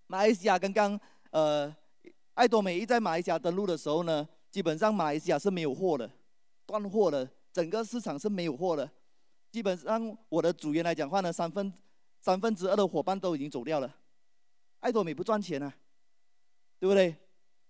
[0.07, 0.99] 马来西亚刚刚
[1.31, 1.74] 呃，
[2.35, 6.11] 爱多美一在马来西亚登陆的时候呢，基本上马来西亚是没有货的，
[6.64, 8.91] 断货的，整个市场是没有货的。
[9.51, 11.72] 基本上我的组员来讲话呢，三分
[12.20, 13.95] 三分之二的伙伴都已经走掉了。
[14.81, 15.74] 爱多美不赚钱啊，
[16.79, 17.16] 对不对？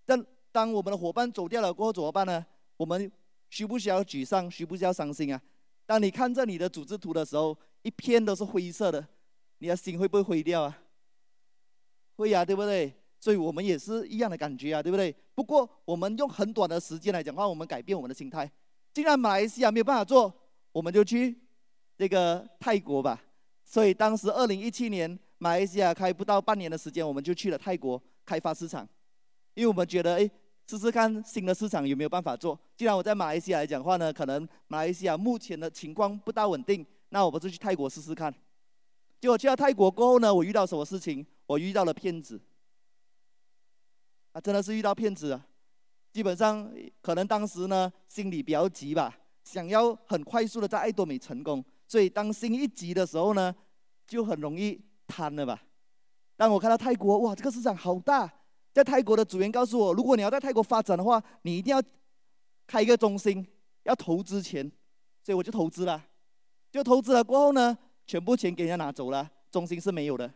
[0.05, 2.45] 但当我们的伙伴走掉了过后怎么办呢？
[2.77, 3.11] 我们
[3.49, 4.49] 需不需要沮丧？
[4.49, 5.41] 需不需要伤心啊？
[5.89, 9.03] 当你看着你的组织图的时候，一片都是灰色的，
[9.57, 10.77] 你的心会不会灰掉啊？
[12.13, 12.93] 会呀、对不对？
[13.19, 15.11] 所以我们也是一样的感觉啊，对不对？
[15.33, 18.47] 不过我们用很短的时间来讲话，我们改变我们的心态。
[18.93, 20.31] 既然马来西亚没有办法做，
[20.71, 21.35] 我们就去
[21.97, 23.19] 这个泰国吧。
[23.65, 28.87] 所以当时二零一七年，马来西亚开不到半年的时间，我们就去了泰国开发市场，
[29.55, 30.29] 因为我们觉得，哎，
[30.69, 32.57] 试试看新的市场有没有办法做。
[32.77, 38.31] 既然我在马来西亚来讲话呢，可能马来西亚目前的情况不大稳定，那我们就去泰国试试看。
[39.19, 41.25] 结果去到泰国过后呢，我遇到什么事情？
[41.47, 42.39] 我遇到了骗子。
[44.31, 45.43] 啊，真的是遇到骗子啊！
[46.13, 53.55] 基本上可能当时呢心里比较急吧，想要很快速的在艾多美成功，所以当心一急的时候呢，
[54.05, 55.63] 就很容易贪了吧。
[56.37, 58.31] 当我看到泰国，哇，这个市场好大，
[58.73, 61.81] 在泰国的组员告诉我，如果你要在泰国发展的话，你一定要
[62.67, 63.45] 开一个中心，
[63.83, 64.71] 要投资钱，
[65.23, 66.05] 所以我就投资了。
[66.71, 70.31] 就投资了过后呢，全部钱给人家拿走了，中心是没有的。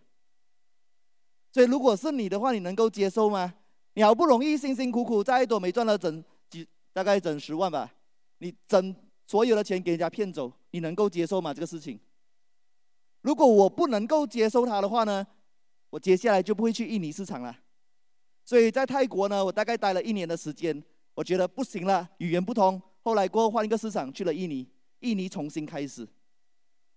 [1.51, 3.53] 所以如果是你的话，你能够接受吗？
[3.93, 7.93] 你好不容易辛辛苦苦在一朵美赚了整几大概整十万吧，
[8.39, 8.95] 你整
[9.27, 11.53] 所有的钱给人家骗走，你能够接受吗？
[11.53, 11.99] 这个事情，
[13.21, 15.27] 如果我不能够接受它的话呢，
[15.91, 17.55] 我接下来就不会去印尼市场了。
[18.45, 20.83] 所以在泰国呢，我大概待了一年的时间，
[21.13, 22.81] 我觉得不行了，语言不通。
[23.01, 24.67] 后来过后换一个市场去了印尼，
[24.99, 26.07] 印尼重新开始。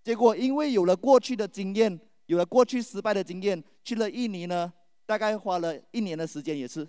[0.03, 4.73] 结果因为有了过去的经验，有了过去失败的经验，去了印尼呢。
[5.09, 6.85] 大概花了一年的时间，也是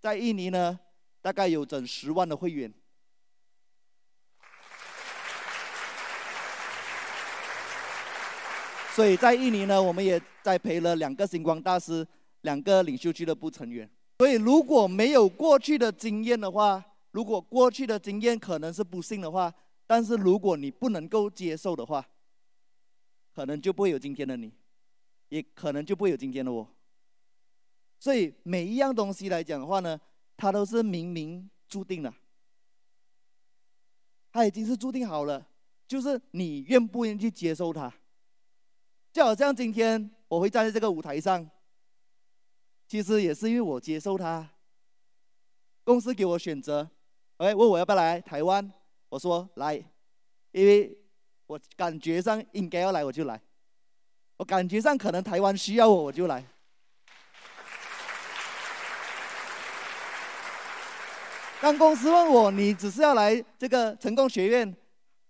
[0.00, 0.76] 在印尼呢，
[1.22, 2.74] 大概有整十万的会员。
[8.92, 12.04] 所以在印尼呢，我们也栽培了两个星光大师，
[12.40, 13.88] 两个领袖俱乐部成员。
[14.20, 19.50] 所以如果没有过去的经验的话，如果过去的经验可能是不幸的话，
[19.86, 22.06] 但是如果你不能够接受的话，
[23.34, 24.52] 可能就不会有今天的你，
[25.30, 26.68] 也可能就不会有今天的我。
[27.98, 29.98] 所以每一样东西来讲的话呢，
[30.36, 32.12] 它都是冥冥注定的，
[34.30, 35.48] 它已经是注定好了，
[35.88, 37.90] 就是你愿不愿意去接受它。
[39.14, 41.50] 就好像今天我会站在这个舞台上，
[42.90, 44.50] 其实也是因为我接受他。
[45.84, 46.90] 公司给我选择，
[47.36, 48.68] 哎，问我要不要来台湾，
[49.08, 49.76] 我说来，
[50.50, 50.98] 因为
[51.46, 53.40] 我感觉上应该要来，我就来。
[54.38, 56.44] 我感觉上可能台湾需要我，我就来。
[61.60, 64.76] 当公司问我，你只是要来这个成功学院，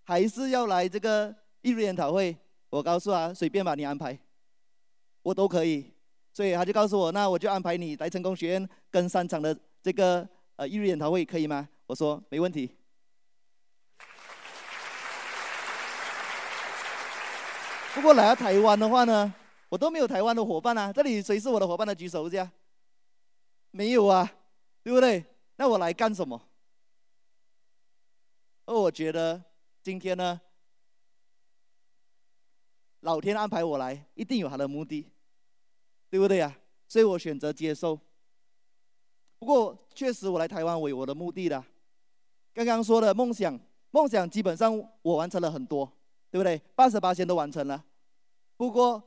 [0.05, 2.35] 还是要来这个艺术研讨会？
[2.71, 4.19] 我告诉他，随便把你安排，
[5.21, 5.93] 我都可以。
[6.33, 11.69] 所以他就告诉我，那我就安排你来成功学院跟三场的这个呃艺术研讨会，可以吗？
[11.87, 12.77] 我说没问题。
[17.93, 19.35] 不过来到台湾的话呢，
[19.69, 20.93] 我都没有台湾的伙伴啊。
[20.93, 22.51] 这里谁是我的伙伴的举手一下。
[23.73, 24.33] 没有啊，
[24.83, 25.25] 对不对？
[25.57, 26.41] 那我来干什么？
[28.67, 29.43] 而我觉得
[29.83, 30.41] 今天呢，
[33.01, 35.11] 老天安排我来，一定有他的目的，
[36.11, 36.55] 对不对呀？
[36.89, 37.99] 所以我选择接受。
[39.39, 41.65] 不过确实，我来台湾我有我的目的的。
[42.53, 43.59] 刚刚说的梦想，
[43.93, 45.91] 梦想基本上我完成了很多，
[46.31, 46.61] 对不对？
[46.75, 47.83] 八十八仙都完成了。
[48.57, 49.03] 不过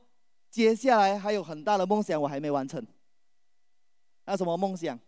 [0.50, 2.84] 接下来还有很大的梦想我还没完成。
[4.24, 4.98] 那什么梦想？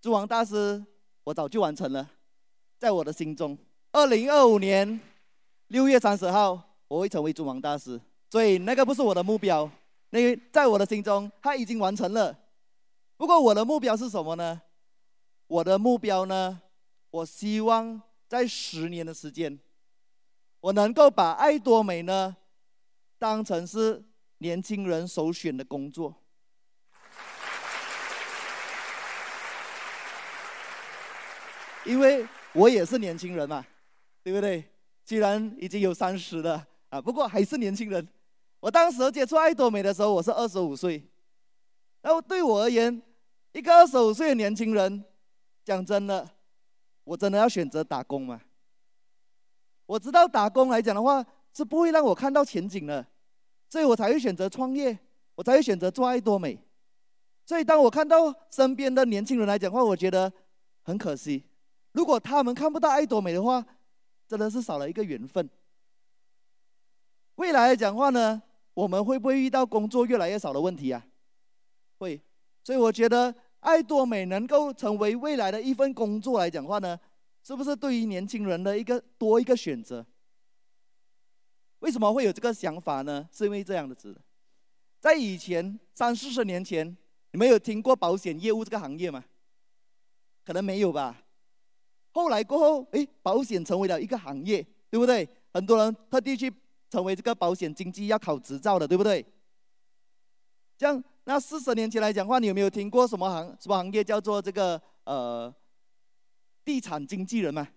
[0.00, 0.84] 诸王大师，
[1.24, 2.08] 我早就完成了，
[2.78, 3.58] 在我的心中，
[3.92, 5.00] 二零二五年
[5.68, 6.66] 六月三十号。
[6.90, 8.00] 我会成为诸王大师，
[8.30, 9.70] 所以那个不是我的目标，
[10.10, 12.36] 那在我的心中他已经完成了。
[13.16, 14.62] 不过我的目标是什么呢？
[15.46, 16.62] 我的目标呢？
[17.10, 19.58] 我希望在十年的时间，
[20.60, 22.36] 我能够把爱多美呢
[23.18, 24.04] 当成是
[24.38, 26.14] 年轻人首选的工作，
[31.84, 33.66] 因为我也是年轻人嘛，
[34.22, 34.64] 对不对？
[35.04, 36.66] 既然已经有三十了。
[36.90, 38.08] 啊，不过还是年轻人。
[38.60, 41.02] 我当时接触爱多美的时候，我是二十五岁。
[42.02, 43.02] 然后对我而言，
[43.52, 45.04] 一个二十五岁的年轻人，
[45.64, 46.28] 讲真的，
[47.04, 48.40] 我真的要选择打工吗？
[49.86, 53.04] 我知道打工来讲的话，是不会让我看到前景的，
[53.68, 54.98] 所以我才会选择创业，
[55.34, 56.62] 我才会选择做爱多美。
[57.46, 60.32] 所以当我看到身边的年轻人来讲的话，我觉得
[60.82, 61.44] 很可惜。
[61.92, 63.64] 如果他们看不到爱多美的话，
[64.28, 65.48] 真的是少了一个缘分。
[67.34, 68.40] 未来来讲话呢，
[68.80, 71.06] 我们会不会遇到工作越来越少的问题啊？
[71.98, 72.18] 会，
[72.64, 76.98] 所以我觉得爱多美能够成为未来的一份工作来讲话呢，
[77.42, 80.06] 是不是对于年轻人的一个多一个选择？
[81.80, 83.28] 为什么会有这个想法呢？
[83.30, 84.18] 是因为这样的子，
[84.98, 86.96] 在以前三四十年前，
[87.32, 89.22] 你们有听过保险业务这个行业吗？
[90.42, 91.22] 可能没有吧。
[92.12, 95.28] 后来过后，诶，保险成为了一个行业，对不对？
[95.52, 96.50] 很多人特地去。
[96.90, 99.24] 成为这个保险经纪要考执照的，对不对？
[100.76, 105.54] 这样，那四十年前来讲话，你有没有听过什么行什么行业叫做这个呃
[106.64, 107.68] 地产经纪人吗？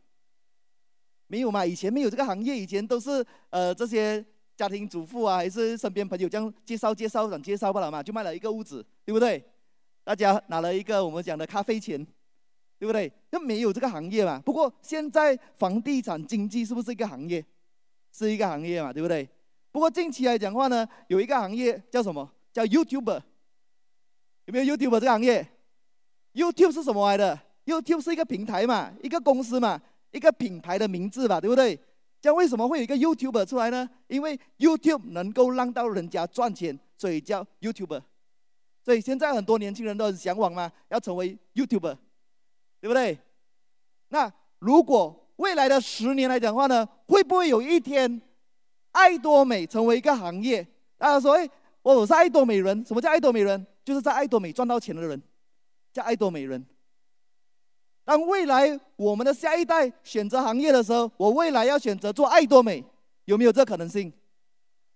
[1.28, 9.44] 没有嘛，以前没有这个行业，以前都是呃这些家庭主妇啊，还是身边朋友这样介绍介绍，讲介绍不了嘛，就卖了一个屋子，对不对？
[10.04, 12.06] 大家拿了一个我们讲的咖啡钱，
[12.78, 13.12] 对不对？
[13.32, 14.40] 就没有这个行业嘛。
[14.46, 17.44] 不过现在房地产经济是不是一个行业？
[18.14, 19.28] 是一个行业嘛，对不对？
[19.72, 22.32] 不过近期来讲话呢，有一个行业叫什么？
[22.54, 23.22] 叫 YouTuber。
[24.46, 25.46] 有没有 YouTuber 这个行业
[26.34, 31.80] ？YouTube 是什么来的？YouTube 是一个平台嘛，一个公司嘛，一个品牌的名字吧，对不对？
[32.22, 33.90] 这样为什么会有一个 YouTuber 出来呢？
[34.08, 38.02] 因为 YouTube 能够让到人家赚钱，所以叫 YouTuber。
[38.84, 41.98] 所以现在很多年轻人都很向往嘛，要成为 YouTuber，
[42.80, 43.18] 对不对？
[44.10, 48.22] 那如果未来的十年来讲的话呢，会不会有一天，
[48.92, 50.66] 爱多美成为一个行业？
[50.98, 51.50] 大家说，哎，
[51.82, 52.86] 我是爱多美人。
[52.86, 53.66] 什么叫爱多美人？
[53.84, 55.22] 就是在爱多美赚到钱的人，
[55.92, 56.66] 叫爱多美人。
[58.06, 62.84] 当未来我们的下一代选择行业的时候，我未来要选择做爱多美，
[63.26, 64.12] 有没有这可能性？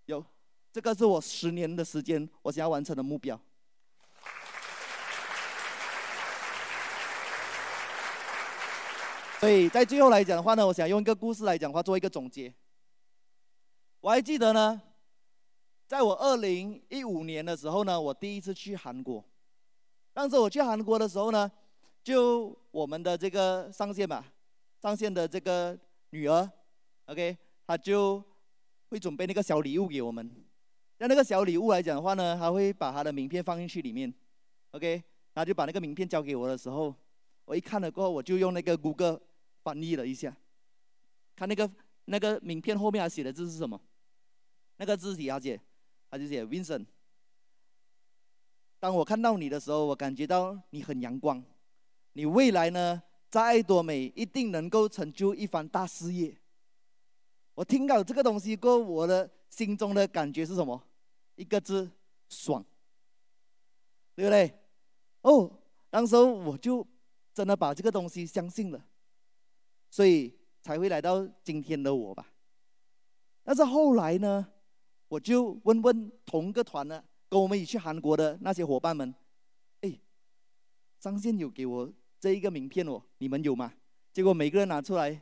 [0.05, 0.23] 有，
[0.71, 3.39] 这个是我十年的时间，我想要完成的目标。
[9.39, 12.51] 所以在最后来讲的话呢，我想用一个故事来讲话做一个总结。
[14.01, 14.81] 我还记得呢，
[15.85, 19.23] 在我二零一五年的时候呢，我第一次去韩国。
[20.11, 21.51] 当时我去韩国的时候呢，
[22.03, 24.25] 就我们的这个上线嘛，
[24.81, 25.77] 上线的这个
[26.09, 26.49] 女儿
[27.05, 28.23] ，OK，她就
[28.89, 30.27] 会准备那个小礼物给我们。
[30.97, 34.11] 像那个小礼物来讲的话呢，她会把她的名片放进去里面
[34.71, 35.03] ，OK，
[35.35, 36.95] 她就把那个名片交给我的时候，
[37.47, 39.19] 我一看了过后，我就用那个谷歌。
[39.63, 40.33] 翻译了一下，
[41.35, 41.69] 看那个
[42.05, 43.77] 那个名片后面还写的字是什么？
[44.77, 45.59] 那个字体，啊姐，
[46.09, 46.85] 他就写 Vincent。
[48.79, 51.43] 当我看到你的时候，我感觉到你很阳光，
[52.13, 56.37] 你未来呢，在爱多美一定能够成就一番大事业。
[57.53, 60.81] 我听到这个东西过后，我的心中的感觉是什么？
[61.35, 61.91] 一个字：
[62.29, 62.63] 爽，
[64.15, 64.57] 对不对？
[65.23, 66.87] 哦，当时候我就
[67.37, 68.83] 真的把这个东西相信了，
[69.91, 72.33] 所以才会来到今天的我吧。
[73.43, 74.43] 但是后来呢，
[75.07, 79.13] 我就问问同个团的，跟我们一起去韩国的那些伙伴们，
[79.81, 79.99] 哎，
[80.99, 83.71] 上线有给我这一个名片哦，你们有吗？
[84.11, 85.21] 结果每个人拿出来，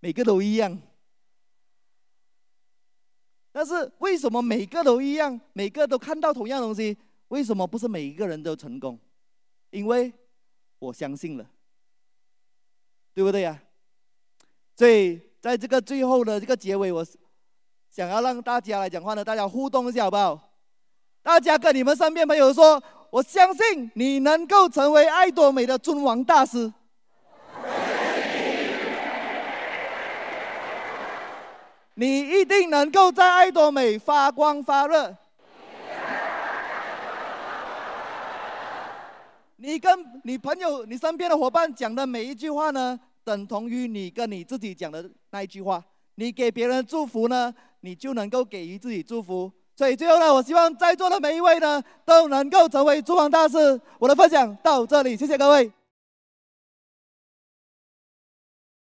[0.00, 0.76] 每个都一样。
[3.52, 5.40] 但是为什么每个都一样？
[5.52, 6.98] 每个都看到同样东西，
[7.28, 8.98] 为什么不是每一个人都成功？
[9.70, 10.12] 因为
[10.80, 11.48] 我相信了，
[13.14, 13.58] 对不对呀？
[14.76, 17.06] 所以在这个最后的这个结尾，我
[17.90, 20.38] 想要让大家来讲话呢，大家互动一下好不好？
[21.22, 26.72] 大家跟你们身边朋友说，我相信你能够成为爱多美的尊王大师。
[31.94, 35.14] 你一定能够在爱多美发光发热。
[39.62, 45.80] 你跟你朋友、你身边的伙伴讲的每一句话呢，等同于你跟你自己讲的那一句话。
[46.16, 49.50] 你给别人祝福呢，你就能够给予自己祝福。
[49.76, 53.80] 所以最后呢，我希望在座的每一位呢，都能够成为珠王大师。
[54.00, 55.70] 我的分享到这里，谢谢各位。